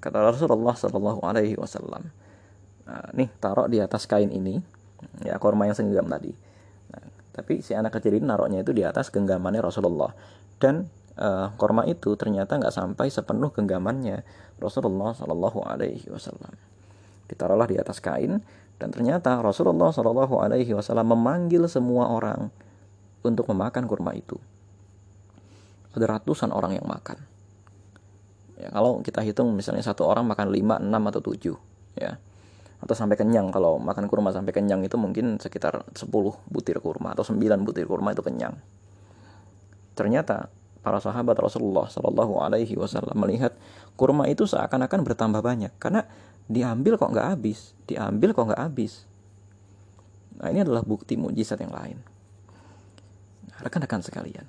Kata 0.00 0.24
Rasulullah 0.24 0.72
Shallallahu 0.72 1.20
Alaihi 1.24 1.56
Wasallam, 1.60 2.08
nah, 2.86 3.10
nih 3.12 3.28
taruh 3.42 3.66
di 3.68 3.82
atas 3.82 4.06
kain 4.08 4.30
ini, 4.32 4.56
ya 5.26 5.36
kurma 5.36 5.68
yang 5.68 5.76
senggam 5.76 6.06
tadi. 6.08 6.32
Nah, 6.94 7.04
tapi 7.34 7.60
si 7.60 7.76
anak 7.76 7.98
kecil 8.00 8.16
ini 8.16 8.24
naruhnya 8.24 8.62
itu 8.62 8.72
di 8.72 8.86
atas 8.86 9.12
genggamannya 9.12 9.60
Rasulullah 9.60 10.14
dan 10.56 10.88
uh, 11.20 11.52
kurma 11.60 11.84
itu 11.84 12.16
ternyata 12.16 12.56
nggak 12.56 12.72
sampai 12.72 13.12
sepenuh 13.12 13.52
genggamannya 13.52 14.24
Rasulullah 14.56 15.12
Shallallahu 15.12 15.64
Alaihi 15.64 16.08
Wasallam. 16.08 16.54
Ditaruhlah 17.26 17.68
di 17.68 17.76
atas 17.76 17.98
kain 18.00 18.40
dan 18.76 18.88
ternyata 18.92 19.40
Rasulullah 19.40 19.92
Shallallahu 19.92 20.40
Alaihi 20.40 20.72
Wasallam 20.72 21.12
memanggil 21.16 21.64
semua 21.68 22.08
orang 22.08 22.48
untuk 23.24 23.48
memakan 23.50 23.84
kurma 23.90 24.14
itu. 24.14 24.38
Ada 25.96 26.20
ratusan 26.20 26.52
orang 26.52 26.76
yang 26.76 26.84
makan. 26.84 27.16
Ya, 28.56 28.68
kalau 28.72 29.00
kita 29.04 29.20
hitung 29.20 29.52
misalnya 29.52 29.84
satu 29.84 30.08
orang 30.08 30.24
makan 30.28 30.48
5, 30.48 30.80
6 30.80 31.10
atau 31.12 31.20
7 31.20 32.00
ya. 32.00 32.20
Atau 32.86 32.94
sampai 32.94 33.18
kenyang 33.18 33.50
kalau 33.50 33.82
makan 33.82 34.06
kurma 34.06 34.30
sampai 34.30 34.54
kenyang 34.54 34.86
itu 34.86 34.94
mungkin 34.94 35.42
sekitar 35.42 35.82
10 35.90 36.06
butir 36.46 36.78
kurma 36.78 37.18
atau 37.18 37.26
9 37.26 37.42
butir 37.66 37.90
kurma 37.90 38.14
itu 38.14 38.22
kenyang. 38.22 38.54
Ternyata 39.98 40.46
para 40.86 41.02
sahabat 41.02 41.34
Rasulullah 41.42 41.90
Shallallahu 41.90 42.38
Alaihi 42.38 42.78
Wasallam 42.78 43.18
melihat 43.18 43.58
kurma 43.98 44.30
itu 44.30 44.46
seakan-akan 44.46 45.02
bertambah 45.02 45.42
banyak 45.42 45.74
karena 45.82 46.06
diambil 46.46 46.94
kok 46.94 47.10
nggak 47.10 47.34
habis, 47.34 47.74
diambil 47.90 48.30
kok 48.30 48.54
nggak 48.54 48.62
habis. 48.70 49.02
Nah 50.38 50.54
ini 50.54 50.62
adalah 50.62 50.86
bukti 50.86 51.18
mujizat 51.18 51.58
yang 51.58 51.74
lain 51.74 51.98
rekan-rekan 53.60 54.04
sekalian. 54.04 54.44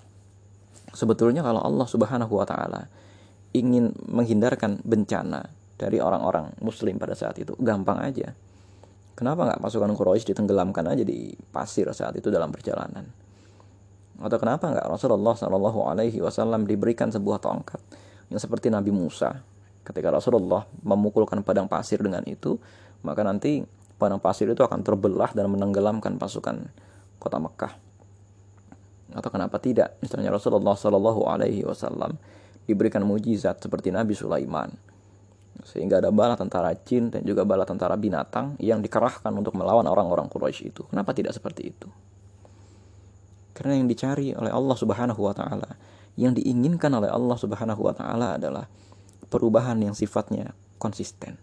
Sebetulnya 0.92 1.46
kalau 1.46 1.62
Allah 1.62 1.88
Subhanahu 1.88 2.34
wa 2.42 2.46
taala 2.48 2.92
ingin 3.56 3.96
menghindarkan 4.08 4.84
bencana 4.84 5.48
dari 5.78 6.02
orang-orang 6.02 6.58
muslim 6.66 6.98
pada 6.98 7.14
saat 7.14 7.38
itu, 7.38 7.54
gampang 7.62 8.02
aja. 8.02 8.34
Kenapa 9.18 9.50
nggak 9.50 9.62
pasukan 9.62 9.94
Quraisy 9.98 10.30
ditenggelamkan 10.34 10.86
aja 10.90 11.02
di 11.02 11.34
pasir 11.50 11.90
saat 11.90 12.14
itu 12.18 12.30
dalam 12.30 12.54
perjalanan? 12.54 13.06
Atau 14.18 14.38
kenapa 14.42 14.70
nggak 14.74 14.86
Rasulullah 14.90 15.38
Shallallahu 15.38 15.90
Alaihi 15.90 16.22
Wasallam 16.22 16.66
diberikan 16.66 17.10
sebuah 17.10 17.42
tongkat? 17.42 17.82
Yang 18.30 18.50
seperti 18.50 18.70
Nabi 18.70 18.94
Musa 18.94 19.42
ketika 19.86 20.14
Rasulullah 20.14 20.70
memukulkan 20.86 21.42
padang 21.42 21.66
pasir 21.66 22.02
dengan 22.02 22.26
itu, 22.30 22.62
maka 23.02 23.26
nanti 23.26 23.66
padang 23.98 24.22
pasir 24.22 24.50
itu 24.50 24.62
akan 24.62 24.86
terbelah 24.86 25.34
dan 25.34 25.50
menenggelamkan 25.50 26.18
pasukan 26.22 26.70
kota 27.18 27.38
Mekah. 27.42 27.74
Atau 29.18 29.30
kenapa 29.34 29.58
tidak? 29.58 29.98
Misalnya 30.02 30.30
Rasulullah 30.30 30.78
Shallallahu 30.78 31.26
Alaihi 31.26 31.66
Wasallam 31.66 32.18
diberikan 32.70 33.02
mujizat 33.02 33.64
seperti 33.64 33.90
Nabi 33.90 34.14
Sulaiman 34.14 34.70
sehingga 35.68 36.00
ada 36.00 36.16
bala 36.16 36.40
tentara 36.40 36.72
jin 36.88 37.12
dan 37.12 37.28
juga 37.28 37.44
bala 37.44 37.68
tentara 37.68 38.00
binatang 38.00 38.56
yang 38.64 38.80
dikerahkan 38.80 39.36
untuk 39.36 39.60
melawan 39.60 39.84
orang-orang 39.84 40.32
Quraisy 40.32 40.72
itu. 40.72 40.88
Kenapa 40.88 41.12
tidak 41.12 41.36
seperti 41.36 41.76
itu? 41.76 41.92
Karena 43.52 43.76
yang 43.76 43.92
dicari 43.92 44.32
oleh 44.32 44.48
Allah 44.48 44.78
Subhanahu 44.80 45.20
wa 45.20 45.36
taala. 45.36 45.76
Yang 46.16 46.42
diinginkan 46.42 46.90
oleh 46.96 47.12
Allah 47.12 47.38
Subhanahu 47.38 47.84
wa 47.84 47.94
taala 47.94 48.40
adalah 48.40 48.66
perubahan 49.28 49.76
yang 49.84 49.94
sifatnya 49.94 50.56
konsisten. 50.80 51.36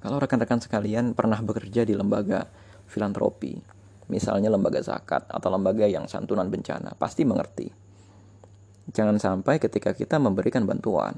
Kalau 0.00 0.16
rekan-rekan 0.16 0.64
sekalian 0.64 1.12
pernah 1.12 1.36
bekerja 1.44 1.84
di 1.84 1.92
lembaga 1.92 2.48
filantropi 2.88 3.80
misalnya 4.10 4.50
lembaga 4.50 4.82
zakat 4.82 5.30
atau 5.30 5.48
lembaga 5.48 5.86
yang 5.86 6.10
santunan 6.10 6.50
bencana, 6.50 6.98
pasti 6.98 7.22
mengerti. 7.22 7.70
Jangan 8.90 9.22
sampai 9.22 9.62
ketika 9.62 9.94
kita 9.94 10.18
memberikan 10.18 10.66
bantuan, 10.66 11.14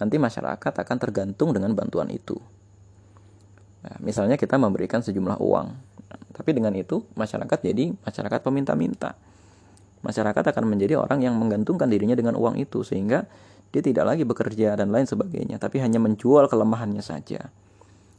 nanti 0.00 0.16
masyarakat 0.18 0.72
akan 0.84 0.96
tergantung 0.98 1.54
dengan 1.54 1.72
bantuan 1.74 2.10
itu. 2.10 2.36
Nah, 3.84 3.96
misalnya 4.00 4.40
kita 4.40 4.56
memberikan 4.56 5.04
sejumlah 5.04 5.38
uang, 5.38 5.66
tapi 6.32 6.50
dengan 6.56 6.72
itu 6.74 7.04
masyarakat 7.14 7.58
jadi 7.60 7.92
masyarakat 7.92 8.40
peminta-minta. 8.40 9.14
Masyarakat 10.04 10.44
akan 10.52 10.64
menjadi 10.68 11.00
orang 11.00 11.24
yang 11.24 11.36
menggantungkan 11.36 11.88
dirinya 11.88 12.16
dengan 12.16 12.36
uang 12.36 12.60
itu 12.60 12.84
sehingga 12.84 13.24
dia 13.72 13.82
tidak 13.82 14.04
lagi 14.04 14.22
bekerja 14.22 14.76
dan 14.76 14.92
lain 14.92 15.08
sebagainya, 15.08 15.56
tapi 15.56 15.80
hanya 15.80 15.98
menjual 16.00 16.46
kelemahannya 16.48 17.02
saja. 17.02 17.50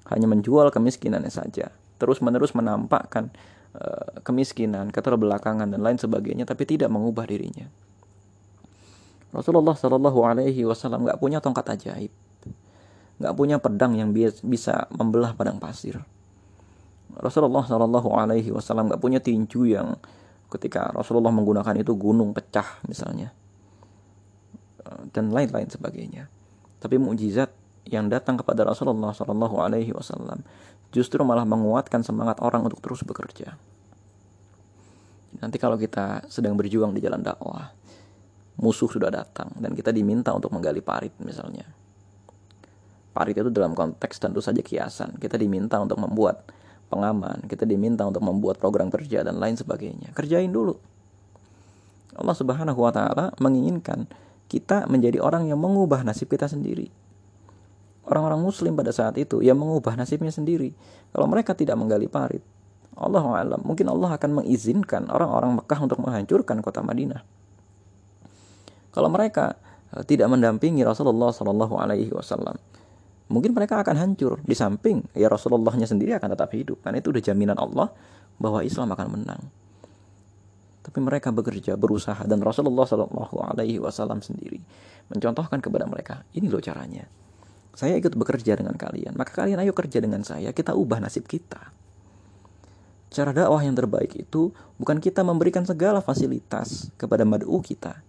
Hanya 0.10 0.30
menjual 0.30 0.70
kemiskinannya 0.70 1.34
saja. 1.34 1.74
Terus-menerus 1.98 2.54
menampakkan 2.54 3.34
Eh, 3.76 4.24
kemiskinan, 4.24 4.88
keterbelakangan 4.88 5.68
dan 5.68 5.84
lain 5.84 6.00
sebagainya, 6.00 6.48
tapi 6.48 6.64
tidak 6.64 6.88
mengubah 6.88 7.28
dirinya. 7.28 7.68
Rasulullah 9.36 9.76
Shallallahu 9.76 10.20
Alaihi 10.24 10.64
Wasallam 10.64 11.04
nggak 11.04 11.20
punya 11.20 11.44
tongkat 11.44 11.68
ajaib, 11.76 12.12
nggak 13.20 13.34
punya 13.36 13.60
pedang 13.60 14.00
yang 14.00 14.16
bisa 14.40 14.88
membelah 14.96 15.36
padang 15.36 15.60
pasir. 15.60 16.00
Rasulullah 17.20 17.68
Shallallahu 17.68 18.16
Alaihi 18.16 18.56
Wasallam 18.56 18.88
nggak 18.88 19.02
punya 19.04 19.20
tinju 19.20 19.68
yang 19.68 20.00
ketika 20.48 20.88
Rasulullah 20.96 21.36
menggunakan 21.36 21.76
itu 21.76 21.92
gunung 22.00 22.32
pecah 22.32 22.80
misalnya 22.88 23.36
eh, 24.88 25.02
dan 25.12 25.36
lain-lain 25.36 25.68
sebagainya. 25.68 26.32
Tapi 26.80 26.96
mukjizat 26.96 27.52
yang 27.92 28.08
datang 28.08 28.40
kepada 28.40 28.64
Rasulullah 28.64 29.12
Shallallahu 29.12 29.60
Alaihi 29.60 29.92
Wasallam 29.92 30.48
justru 30.96 31.20
malah 31.28 31.44
menguatkan 31.44 32.08
semangat 32.08 32.40
orang 32.40 32.64
untuk 32.64 32.80
terus 32.80 33.04
bekerja. 33.04 33.60
Nanti 35.44 35.60
kalau 35.60 35.76
kita 35.76 36.24
sedang 36.32 36.56
berjuang 36.56 36.96
di 36.96 37.04
jalan 37.04 37.20
dakwah, 37.20 37.76
musuh 38.66 38.90
sudah 38.90 39.14
datang 39.14 39.54
dan 39.62 39.78
kita 39.78 39.94
diminta 39.94 40.34
untuk 40.34 40.50
menggali 40.50 40.82
parit 40.82 41.14
misalnya. 41.22 41.70
Parit 43.14 43.38
itu 43.38 43.54
dalam 43.54 43.78
konteks 43.78 44.18
tentu 44.18 44.42
saja 44.42 44.60
kiasan. 44.60 45.22
Kita 45.22 45.38
diminta 45.38 45.78
untuk 45.78 46.02
membuat 46.02 46.50
pengaman, 46.90 47.46
kita 47.46 47.64
diminta 47.64 48.04
untuk 48.04 48.26
membuat 48.26 48.58
program 48.58 48.90
kerja 48.90 49.22
dan 49.22 49.38
lain 49.38 49.56
sebagainya. 49.56 50.12
Kerjain 50.18 50.50
dulu. 50.50 50.76
Allah 52.18 52.36
Subhanahu 52.36 52.80
wa 52.82 52.92
taala 52.92 53.32
menginginkan 53.38 54.10
kita 54.50 54.90
menjadi 54.90 55.22
orang 55.22 55.48
yang 55.48 55.62
mengubah 55.62 56.02
nasib 56.02 56.34
kita 56.34 56.50
sendiri. 56.50 56.90
Orang-orang 58.06 58.42
muslim 58.42 58.78
pada 58.78 58.94
saat 58.94 59.18
itu 59.18 59.42
yang 59.42 59.58
mengubah 59.58 59.98
nasibnya 59.98 60.30
sendiri. 60.30 60.74
Kalau 61.10 61.26
mereka 61.26 61.58
tidak 61.58 61.74
menggali 61.80 62.06
parit, 62.06 62.44
Allah 62.96 63.24
alam, 63.36 63.60
mungkin 63.66 63.92
Allah 63.92 64.16
akan 64.16 64.44
mengizinkan 64.44 65.12
orang-orang 65.12 65.60
Mekah 65.60 65.80
untuk 65.84 66.00
menghancurkan 66.00 66.64
kota 66.64 66.80
Madinah. 66.80 67.26
Kalau 68.96 69.12
mereka 69.12 69.60
eh, 69.92 70.04
tidak 70.08 70.32
mendampingi 70.32 70.88
Rasulullah 70.88 71.36
Shallallahu 71.36 71.76
Alaihi 71.76 72.16
Wasallam, 72.16 72.56
mungkin 73.28 73.52
mereka 73.52 73.84
akan 73.84 74.00
hancur. 74.00 74.40
Di 74.48 74.56
samping 74.56 75.04
ya 75.12 75.28
Rasulullahnya 75.28 75.84
sendiri 75.84 76.16
akan 76.16 76.32
tetap 76.32 76.56
hidup, 76.56 76.80
karena 76.80 77.04
itu 77.04 77.12
udah 77.12 77.20
jaminan 77.20 77.60
Allah 77.60 77.92
bahwa 78.40 78.64
Islam 78.64 78.96
akan 78.96 79.08
menang. 79.20 79.42
Tapi 80.86 81.02
mereka 81.04 81.34
bekerja, 81.36 81.76
berusaha, 81.76 82.24
dan 82.24 82.40
Rasulullah 82.40 82.88
Shallallahu 82.88 83.36
Alaihi 83.52 83.84
Wasallam 83.84 84.24
sendiri 84.24 84.64
mencontohkan 85.12 85.60
kepada 85.60 85.84
mereka, 85.90 86.24
ini 86.32 86.48
loh 86.48 86.64
caranya. 86.64 87.04
Saya 87.76 88.00
ikut 88.00 88.16
bekerja 88.16 88.56
dengan 88.56 88.80
kalian, 88.80 89.20
maka 89.20 89.44
kalian 89.44 89.60
ayo 89.60 89.76
kerja 89.76 90.00
dengan 90.00 90.24
saya, 90.24 90.56
kita 90.56 90.72
ubah 90.72 91.04
nasib 91.04 91.28
kita. 91.28 91.76
Cara 93.12 93.36
dakwah 93.36 93.60
yang 93.60 93.76
terbaik 93.76 94.16
itu 94.16 94.56
bukan 94.80 95.04
kita 95.04 95.24
memberikan 95.24 95.68
segala 95.68 96.00
fasilitas 96.00 96.92
kepada 96.96 97.28
mad'u 97.28 97.60
kita. 97.60 98.00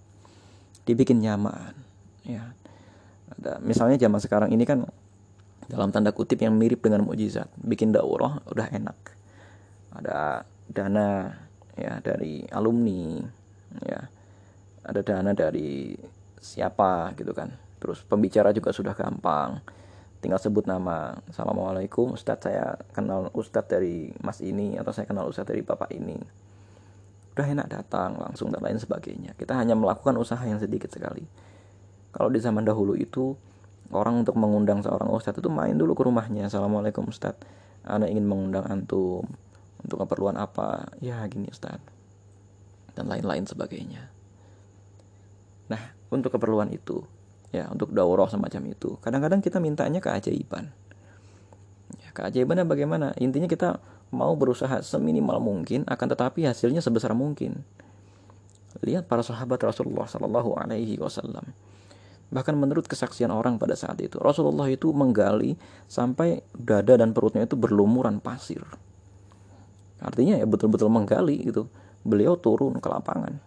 Dibikin 0.86 1.18
nyaman. 1.20 1.74
Ya. 2.22 2.54
Ada, 3.36 3.58
misalnya 3.60 3.98
zaman 3.98 4.22
sekarang 4.22 4.50
ini 4.54 4.62
kan 4.62 4.86
dalam 5.66 5.90
tanda 5.90 6.14
kutip 6.14 6.38
yang 6.38 6.54
mirip 6.54 6.80
dengan 6.80 7.02
mukjizat. 7.02 7.50
Bikin 7.58 7.90
dakwah 7.90 8.38
udah 8.46 8.66
enak. 8.70 8.98
Ada 9.98 10.46
dana 10.70 11.34
ya 11.74 11.98
dari 12.00 12.46
alumni 12.54 13.18
ya. 13.82 14.06
Ada 14.86 15.02
dana 15.02 15.34
dari 15.34 15.98
siapa 16.38 17.10
gitu 17.18 17.34
kan. 17.34 17.50
Terus 17.82 18.06
pembicara 18.06 18.54
juga 18.54 18.70
sudah 18.70 18.94
gampang 18.94 19.58
tinggal 20.26 20.40
sebut 20.40 20.64
nama 20.66 21.14
assalamualaikum 21.30 22.16
ustadz 22.16 22.48
saya 22.48 22.74
kenal 22.96 23.28
ustadz 23.30 23.70
dari 23.70 24.10
mas 24.24 24.40
ini 24.42 24.74
atau 24.74 24.90
saya 24.90 25.06
kenal 25.06 25.28
ustadz 25.28 25.54
dari 25.54 25.62
bapak 25.62 25.92
ini 25.92 26.18
udah 27.36 27.52
enak 27.52 27.68
datang 27.68 28.16
langsung 28.16 28.48
dan 28.48 28.64
lain 28.64 28.80
sebagainya. 28.80 29.36
Kita 29.36 29.52
hanya 29.60 29.76
melakukan 29.76 30.16
usaha 30.16 30.40
yang 30.40 30.56
sedikit 30.56 30.88
sekali. 30.88 31.20
Kalau 32.16 32.32
di 32.32 32.40
zaman 32.40 32.64
dahulu 32.64 32.96
itu 32.96 33.36
orang 33.92 34.24
untuk 34.24 34.40
mengundang 34.40 34.80
seorang 34.80 35.12
ustadz 35.12 35.44
itu 35.44 35.52
main 35.52 35.76
dulu 35.76 35.92
ke 35.92 36.02
rumahnya. 36.08 36.48
Assalamualaikum 36.48 37.12
ustadz. 37.12 37.44
Anda 37.84 38.08
ingin 38.08 38.24
mengundang 38.24 38.64
antum 38.64 39.28
untuk 39.84 40.00
keperluan 40.00 40.40
apa? 40.40 40.88
Ya 41.04 41.20
gini 41.28 41.52
ustadz. 41.52 41.84
Dan 42.96 43.12
lain-lain 43.12 43.44
sebagainya. 43.44 44.08
Nah 45.68 45.92
untuk 46.08 46.40
keperluan 46.40 46.72
itu 46.72 47.04
ya 47.52 47.68
untuk 47.68 47.92
daurah 47.92 48.32
semacam 48.32 48.72
itu 48.72 48.96
kadang-kadang 49.04 49.44
kita 49.44 49.60
mintanya 49.60 50.00
keajaiban. 50.00 50.72
Ya, 52.00 52.08
keajaibannya 52.16 52.64
bagaimana? 52.64 53.12
Intinya 53.20 53.44
kita 53.44 53.76
mau 54.14 54.32
berusaha 54.38 54.82
seminimal 54.82 55.42
mungkin 55.42 55.82
akan 55.86 56.06
tetapi 56.14 56.46
hasilnya 56.46 56.78
sebesar 56.82 57.14
mungkin. 57.16 57.62
Lihat 58.84 59.08
para 59.08 59.24
sahabat 59.24 59.56
Rasulullah 59.64 60.04
Shallallahu 60.04 60.52
Alaihi 60.60 61.00
Wasallam. 61.00 61.56
Bahkan 62.28 62.54
menurut 62.58 62.90
kesaksian 62.90 63.30
orang 63.30 63.56
pada 63.56 63.78
saat 63.78 64.02
itu 64.02 64.18
Rasulullah 64.18 64.66
itu 64.66 64.90
menggali 64.90 65.54
sampai 65.86 66.42
dada 66.52 66.98
dan 66.98 67.14
perutnya 67.14 67.46
itu 67.46 67.54
berlumuran 67.54 68.18
pasir. 68.20 68.60
Artinya 70.02 70.36
ya 70.36 70.44
betul-betul 70.44 70.92
menggali 70.92 71.40
gitu. 71.46 71.70
Beliau 72.04 72.36
turun 72.36 72.76
ke 72.82 72.88
lapangan. 72.90 73.40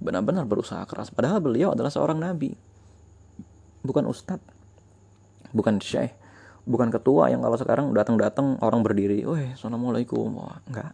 Benar-benar 0.00 0.48
berusaha 0.48 0.82
keras. 0.88 1.12
Padahal 1.12 1.42
beliau 1.42 1.76
adalah 1.76 1.92
seorang 1.92 2.16
nabi. 2.16 2.56
Bukan 3.84 4.08
ustadz. 4.08 4.54
Bukan 5.52 5.78
syekh 5.78 6.25
bukan 6.66 6.90
ketua 6.90 7.30
yang 7.30 7.40
kalau 7.46 7.54
sekarang 7.54 7.94
datang-datang 7.94 8.58
orang 8.58 8.82
berdiri, 8.82 9.22
weh, 9.22 9.54
assalamualaikum, 9.54 10.34
wah, 10.34 10.58
enggak. 10.66 10.92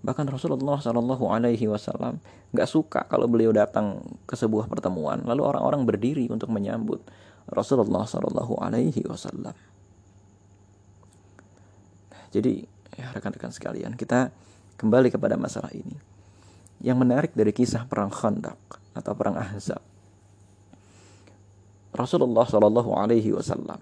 Bahkan 0.00 0.32
Rasulullah 0.32 0.80
Shallallahu 0.80 1.28
Alaihi 1.28 1.68
Wasallam 1.68 2.16
nggak 2.56 2.68
suka 2.68 3.04
kalau 3.04 3.28
beliau 3.28 3.52
datang 3.52 4.00
ke 4.24 4.32
sebuah 4.32 4.66
pertemuan, 4.66 5.20
lalu 5.28 5.44
orang-orang 5.44 5.84
berdiri 5.84 6.32
untuk 6.32 6.48
menyambut 6.48 7.04
Rasulullah 7.52 8.08
Shallallahu 8.08 8.56
Alaihi 8.64 9.04
Wasallam. 9.04 9.52
Jadi, 12.32 12.64
ya 12.96 13.12
rekan-rekan 13.12 13.52
sekalian, 13.52 13.92
kita 13.98 14.32
kembali 14.80 15.12
kepada 15.12 15.36
masalah 15.36 15.68
ini. 15.76 15.98
Yang 16.80 16.96
menarik 16.96 17.32
dari 17.36 17.52
kisah 17.52 17.84
perang 17.84 18.08
Khandaq 18.08 18.56
atau 18.96 19.12
perang 19.12 19.36
Ahzab. 19.36 19.84
Rasulullah 21.90 22.46
Shallallahu 22.46 22.90
Alaihi 22.94 23.34
Wasallam 23.34 23.80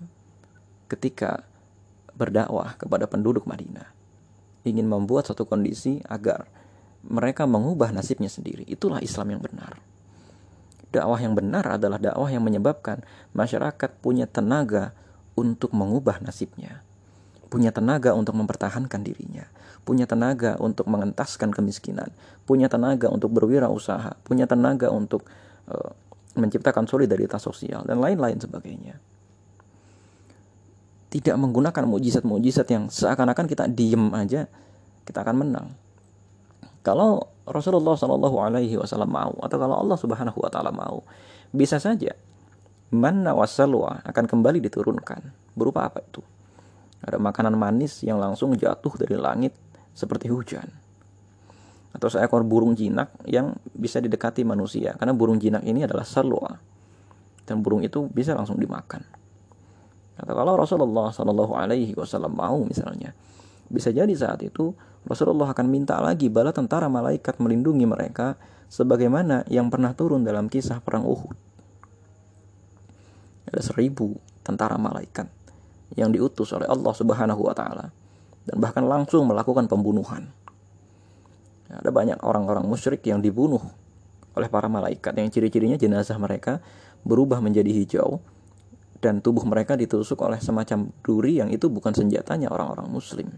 ketika 0.88 1.44
berdakwah 2.16 2.75
kepada 2.81 3.05
penduduk 3.07 3.44
Madinah 3.44 3.92
ingin 4.66 4.88
membuat 4.88 5.29
satu 5.31 5.47
kondisi 5.47 6.03
agar 6.09 6.49
mereka 7.07 7.47
mengubah 7.47 7.94
nasibnya 7.94 8.29
sendiri. 8.29 8.66
Itulah 8.66 8.99
Islam 9.01 9.38
yang 9.38 9.42
benar. 9.42 9.79
Dakwah 10.88 11.21
yang 11.21 11.37
benar 11.37 11.68
adalah 11.68 12.01
dakwah 12.01 12.29
yang 12.33 12.42
menyebabkan 12.42 13.05
masyarakat 13.37 13.90
punya 14.01 14.25
tenaga 14.25 14.97
untuk 15.37 15.71
mengubah 15.77 16.18
nasibnya, 16.25 16.81
punya 17.53 17.71
tenaga 17.71 18.16
untuk 18.16 18.35
mempertahankan 18.35 19.05
dirinya, 19.05 19.47
punya 19.85 20.09
tenaga 20.09 20.57
untuk 20.59 20.88
mengentaskan 20.88 21.53
kemiskinan, 21.53 22.11
punya 22.49 22.73
tenaga 22.73 23.12
untuk 23.12 23.31
berwirausaha, 23.37 24.16
punya 24.25 24.49
tenaga 24.49 24.88
untuk 24.88 25.29
uh, 25.68 25.92
menciptakan 26.38 26.87
solidaritas 26.87 27.42
sosial 27.42 27.83
dan 27.85 27.98
lain-lain 27.98 28.38
sebagainya. 28.38 28.96
Tidak 31.09 31.37
menggunakan 31.40 31.88
mujizat-mujizat 31.88 32.68
yang 32.68 32.92
seakan-akan 32.92 33.48
kita 33.48 33.64
diem 33.66 34.12
aja 34.12 34.44
kita 35.09 35.24
akan 35.24 35.37
menang. 35.40 35.68
Kalau 36.85 37.33
Rasulullah 37.48 37.96
Shallallahu 37.96 38.37
Alaihi 38.44 38.77
Wasallam 38.77 39.09
mau 39.09 39.33
atau 39.40 39.57
kalau 39.57 39.77
Allah 39.81 39.96
Subhanahu 39.96 40.37
Wa 40.37 40.51
Taala 40.53 40.68
mau, 40.68 41.01
bisa 41.48 41.81
saja 41.81 42.12
mana 42.88 43.37
wasalwa 43.37 44.01
akan 44.05 44.24
kembali 44.24 44.64
diturunkan 44.64 45.20
berupa 45.53 45.88
apa 45.88 46.01
itu? 46.05 46.24
Ada 47.05 47.20
makanan 47.20 47.57
manis 47.57 48.01
yang 48.05 48.16
langsung 48.20 48.57
jatuh 48.57 48.92
dari 48.96 49.16
langit 49.16 49.53
seperti 49.92 50.29
hujan. 50.33 50.88
Atau 51.94 52.12
seekor 52.12 52.44
burung 52.44 52.77
jinak 52.77 53.12
yang 53.24 53.57
bisa 53.72 53.98
didekati 53.98 54.44
manusia. 54.44 54.94
Karena 54.96 55.16
burung 55.16 55.40
jinak 55.40 55.64
ini 55.64 55.85
adalah 55.85 56.05
salwa. 56.05 56.59
Dan 57.48 57.64
burung 57.64 57.81
itu 57.81 58.07
bisa 58.12 58.37
langsung 58.37 58.61
dimakan. 58.61 59.03
Atau 60.18 60.35
kalau 60.35 60.59
Rasulullah 60.59 61.14
Shallallahu 61.14 61.55
Alaihi 61.55 61.94
Wasallam 61.94 62.35
mau 62.35 62.59
misalnya, 62.66 63.14
bisa 63.70 63.94
jadi 63.94 64.11
saat 64.18 64.42
itu 64.42 64.74
Rasulullah 65.07 65.55
akan 65.55 65.66
minta 65.70 65.96
lagi 66.03 66.27
bala 66.27 66.51
tentara 66.51 66.90
malaikat 66.90 67.38
melindungi 67.38 67.87
mereka 67.87 68.35
sebagaimana 68.68 69.46
yang 69.48 69.70
pernah 69.70 69.94
turun 69.94 70.27
dalam 70.27 70.51
kisah 70.51 70.83
perang 70.83 71.07
Uhud. 71.07 71.37
Ada 73.48 73.64
seribu 73.64 74.18
tentara 74.44 74.77
malaikat 74.77 75.31
yang 75.96 76.12
diutus 76.12 76.53
oleh 76.53 76.68
Allah 76.68 76.92
Subhanahu 76.92 77.48
wa 77.48 77.55
taala 77.57 77.88
dan 78.44 78.57
bahkan 78.61 78.85
langsung 78.85 79.24
melakukan 79.24 79.64
pembunuhan. 79.70 80.29
Ada 81.68 81.92
banyak 81.92 82.24
orang-orang 82.24 82.64
musyrik 82.64 83.04
yang 83.04 83.20
dibunuh 83.20 83.61
oleh 84.33 84.48
para 84.48 84.70
malaikat 84.70 85.12
yang 85.18 85.28
ciri-cirinya 85.28 85.76
jenazah 85.76 86.16
mereka 86.16 86.64
berubah 87.04 87.42
menjadi 87.44 87.68
hijau 87.68 88.22
dan 88.98 89.20
tubuh 89.20 89.44
mereka 89.44 89.76
ditusuk 89.76 90.18
oleh 90.24 90.40
semacam 90.40 90.90
duri 91.04 91.38
yang 91.38 91.52
itu 91.52 91.68
bukan 91.68 91.92
senjatanya 91.92 92.48
orang-orang 92.48 92.88
muslim. 92.88 93.28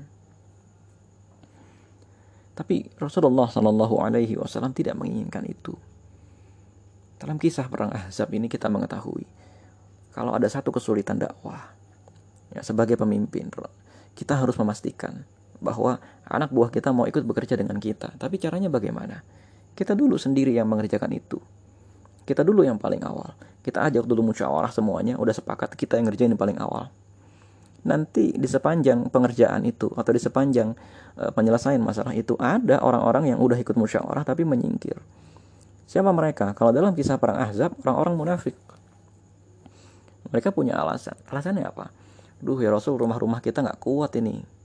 Tapi 2.54 2.92
Rasulullah 3.00 3.48
Shallallahu 3.48 4.04
Alaihi 4.04 4.36
Wasallam 4.36 4.76
tidak 4.76 4.94
menginginkan 5.00 5.48
itu. 5.48 5.72
Dalam 7.20 7.36
kisah 7.36 7.68
perang 7.68 7.92
Ahzab 7.92 8.32
ini 8.32 8.48
kita 8.48 8.68
mengetahui 8.72 9.24
kalau 10.10 10.34
ada 10.34 10.48
satu 10.50 10.74
kesulitan 10.74 11.20
dakwah 11.20 11.70
ya 12.50 12.64
sebagai 12.66 12.98
pemimpin 12.98 13.52
kita 14.16 14.34
harus 14.40 14.58
memastikan 14.58 15.22
bahwa 15.60 16.00
anak 16.26 16.50
buah 16.50 16.72
kita 16.72 16.90
mau 16.90 17.04
ikut 17.04 17.22
bekerja 17.22 17.54
dengan 17.54 17.76
kita. 17.76 18.16
Tapi 18.16 18.40
caranya 18.40 18.72
bagaimana? 18.72 19.20
Kita 19.76 19.94
dulu 19.94 20.16
sendiri 20.16 20.56
yang 20.56 20.66
mengerjakan 20.66 21.12
itu. 21.14 21.38
Kita 22.24 22.44
dulu 22.44 22.64
yang 22.64 22.76
paling 22.76 23.00
awal. 23.04 23.36
Kita 23.60 23.84
ajak 23.86 24.08
dulu 24.08 24.32
musyawarah 24.32 24.72
semuanya, 24.72 25.20
udah 25.20 25.36
sepakat 25.36 25.76
kita 25.76 26.00
yang 26.00 26.08
ngerjain 26.08 26.32
yang 26.32 26.40
paling 26.40 26.56
awal. 26.56 26.88
Nanti 27.80 28.36
di 28.36 28.44
sepanjang 28.44 29.08
pengerjaan 29.08 29.64
itu 29.64 29.88
atau 29.96 30.12
di 30.12 30.20
sepanjang 30.20 30.76
uh, 31.16 31.32
penyelesaian 31.32 31.80
masalah 31.80 32.12
itu 32.12 32.36
ada 32.36 32.80
orang-orang 32.84 33.32
yang 33.32 33.38
udah 33.40 33.56
ikut 33.56 33.72
musyawarah 33.76 34.24
tapi 34.24 34.44
menyingkir. 34.44 35.00
Siapa 35.88 36.12
mereka? 36.12 36.52
Kalau 36.52 36.70
dalam 36.70 36.92
kisah 36.92 37.16
perang 37.16 37.40
Ahzab, 37.40 37.74
orang-orang 37.82 38.14
munafik. 38.14 38.54
Mereka 40.30 40.54
punya 40.54 40.78
alasan. 40.78 41.18
Alasannya 41.26 41.66
apa? 41.66 41.90
Duh 42.38 42.60
ya 42.62 42.70
Rasul, 42.70 42.94
rumah-rumah 43.00 43.42
kita 43.42 43.64
nggak 43.64 43.80
kuat 43.82 44.14
ini. 44.20 44.59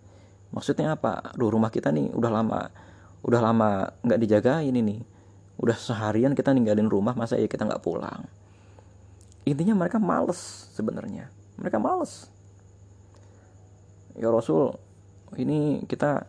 Maksudnya 0.55 0.95
apa? 0.95 1.35
Duh 1.35 1.51
rumah 1.51 1.67
kita 1.67 1.91
nih 1.91 2.15
udah 2.15 2.31
lama, 2.31 2.71
udah 3.27 3.41
lama 3.43 3.91
nggak 4.01 4.19
dijagain 4.23 4.71
ini. 4.71 5.03
Udah 5.59 5.75
seharian 5.75 6.31
kita 6.31 6.55
ninggalin 6.55 6.87
rumah, 6.87 7.11
masa 7.15 7.35
ya 7.35 7.47
kita 7.51 7.67
nggak 7.67 7.83
pulang? 7.83 8.23
Intinya 9.43 9.75
mereka 9.75 9.99
males 9.99 10.71
sebenarnya. 10.71 11.27
Mereka 11.59 11.75
males. 11.75 12.31
Ya 14.15 14.31
Rasul, 14.31 14.79
ini 15.35 15.83
kita 15.83 16.23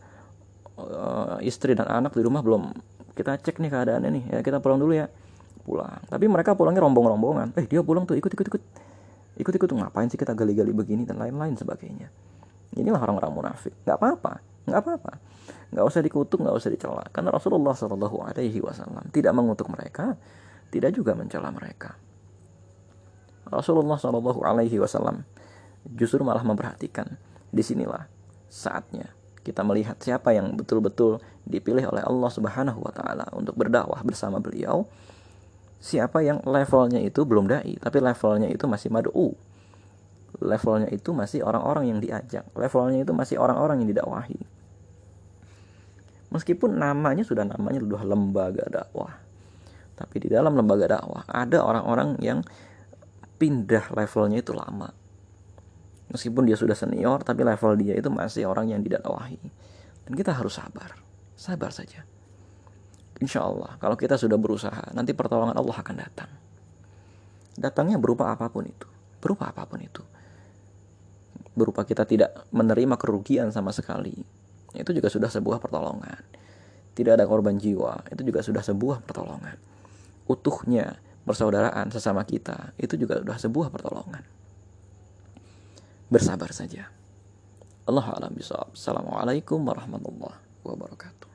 uh, 0.77 1.39
istri 1.41 1.73
dan 1.73 1.89
anak 1.89 2.13
di 2.13 2.23
rumah 2.23 2.43
belum 2.45 2.75
kita 3.17 3.41
cek 3.41 3.59
nih 3.65 3.71
keadaannya 3.73 4.11
nih 4.13 4.25
ya 4.29 4.39
kita 4.45 4.61
pulang 4.61 4.77
dulu 4.77 4.93
ya 4.93 5.09
pulang 5.65 6.05
tapi 6.07 6.29
mereka 6.29 6.53
pulangnya 6.53 6.85
rombong-rombongan 6.85 7.57
eh 7.57 7.65
dia 7.65 7.81
pulang 7.81 8.05
tuh 8.05 8.15
ikut 8.15 8.29
ikut 8.29 8.47
ikut 8.53 8.63
ikut 9.41 9.53
ikut 9.57 9.69
tuh 9.69 9.79
ngapain 9.81 10.07
sih 10.13 10.21
kita 10.21 10.37
gali-gali 10.37 10.71
begini 10.77 11.09
dan 11.09 11.17
lain-lain 11.17 11.57
sebagainya 11.57 12.13
inilah 12.77 13.01
orang-orang 13.01 13.33
munafik. 13.33 13.73
Nggak 13.83 13.97
apa-apa. 13.99 14.33
Nggak 14.69 14.81
apa-apa. 14.85 15.13
Nggak 15.73 15.85
usah 15.89 16.01
dikutuk 16.05 16.39
nggak 16.45 16.57
usah 16.57 16.71
dicela. 16.71 17.05
Karena 17.11 17.33
Rasulullah 17.35 17.75
Shallallahu 17.75 18.17
Alaihi 18.23 18.61
Wasallam 18.63 19.11
tidak 19.11 19.33
mengutuk 19.35 19.67
mereka 19.73 20.15
tidak 20.71 20.93
juga 20.93 21.17
mencela 21.17 21.49
mereka. 21.51 21.97
Rasulullah 23.49 23.97
Shallallahu 23.97 24.43
Alaihi 24.43 24.77
Wasallam 24.79 25.25
justru 25.87 26.23
malah 26.27 26.43
memperhatikan 26.43 27.19
di 27.55 27.63
sinilah 27.63 28.11
saatnya 28.51 29.17
kita 29.47 29.63
melihat 29.63 29.95
siapa 30.03 30.35
yang 30.35 30.59
betul-betul 30.59 31.23
dipilih 31.47 31.87
oleh 31.95 32.03
Allah 32.03 32.31
Subhanahu 32.35 32.83
wa 32.83 32.91
taala 32.91 33.31
untuk 33.31 33.55
berdakwah 33.55 34.03
bersama 34.03 34.43
beliau. 34.43 34.91
Siapa 35.79 36.19
yang 36.27 36.43
levelnya 36.43 36.99
itu 36.99 37.23
belum 37.23 37.47
dai, 37.47 37.79
tapi 37.79 38.03
levelnya 38.03 38.51
itu 38.51 38.67
masih 38.67 38.91
mad'u. 38.91 39.39
Levelnya 40.37 40.93
itu 40.93 41.17
masih 41.17 41.41
orang-orang 41.41 41.89
yang 41.89 41.99
diajak, 41.99 42.45
levelnya 42.53 43.01
itu 43.05 43.13
masih 43.17 43.41
orang-orang 43.41 43.81
yang 43.81 43.89
didakwahi. 43.97 44.37
Meskipun 46.29 46.77
namanya 46.77 47.25
sudah 47.25 47.49
namanya 47.49 47.81
sudah 47.81 48.03
lembaga 48.05 48.65
dakwah. 48.69 49.17
Tapi 49.97 50.17
di 50.21 50.29
dalam 50.29 50.53
lembaga 50.53 51.01
dakwah 51.01 51.25
ada 51.25 51.65
orang-orang 51.65 52.21
yang 52.21 52.45
pindah 53.41 53.97
levelnya 53.97 54.45
itu 54.45 54.53
lama 54.53 54.93
Meskipun 56.07 56.47
dia 56.47 56.55
sudah 56.55 56.79
senior, 56.79 57.19
tapi 57.27 57.43
level 57.43 57.75
dia 57.83 57.99
itu 57.99 58.07
masih 58.07 58.47
orang 58.47 58.71
yang 58.71 58.81
didakwahi. 58.83 59.43
Dan 60.07 60.13
kita 60.15 60.31
harus 60.31 60.55
sabar. 60.55 60.95
Sabar 61.35 61.75
saja. 61.75 62.07
Insya 63.19 63.43
Allah, 63.43 63.75
kalau 63.83 63.99
kita 63.99 64.15
sudah 64.15 64.39
berusaha, 64.39 64.95
nanti 64.95 65.17
pertolongan 65.17 65.59
Allah 65.59 65.77
akan 65.77 65.97
datang. 65.99 66.31
Datangnya 67.59 67.99
berupa 67.99 68.31
apa 68.31 68.47
pun 68.47 68.69
itu. 68.69 68.87
Berupa 69.19 69.51
apa 69.51 69.67
pun 69.67 69.83
itu. 69.83 70.05
Berupa 71.57 71.89
kita 71.89 72.05
tidak 72.05 72.47
menerima 72.53 73.01
kerugian 73.01 73.49
sama 73.51 73.73
sekali. 73.73 74.15
Itu 74.77 74.93
juga 74.93 75.09
sudah 75.09 75.33
sebuah 75.33 75.59
pertolongan. 75.59 76.21
Tidak 76.93 77.17
ada 77.17 77.25
korban 77.25 77.57
jiwa. 77.57 78.05
Itu 78.13 78.23
juga 78.23 78.45
sudah 78.45 78.61
sebuah 78.61 79.03
pertolongan. 79.03 79.57
Utuhnya 80.29 81.01
persaudaraan 81.25 81.89
sesama 81.89 82.23
kita. 82.29 82.77
Itu 82.77 83.01
juga 83.01 83.25
sudah 83.25 83.37
sebuah 83.41 83.69
pertolongan 83.73 84.37
bersabar 86.07 86.51
saja. 86.55 86.87
Allah 87.87 88.07
alam 88.15 88.35
bisawab. 88.35 88.75
Assalamualaikum 88.75 89.63
warahmatullahi 89.63 90.39
wabarakatuh. 90.63 91.26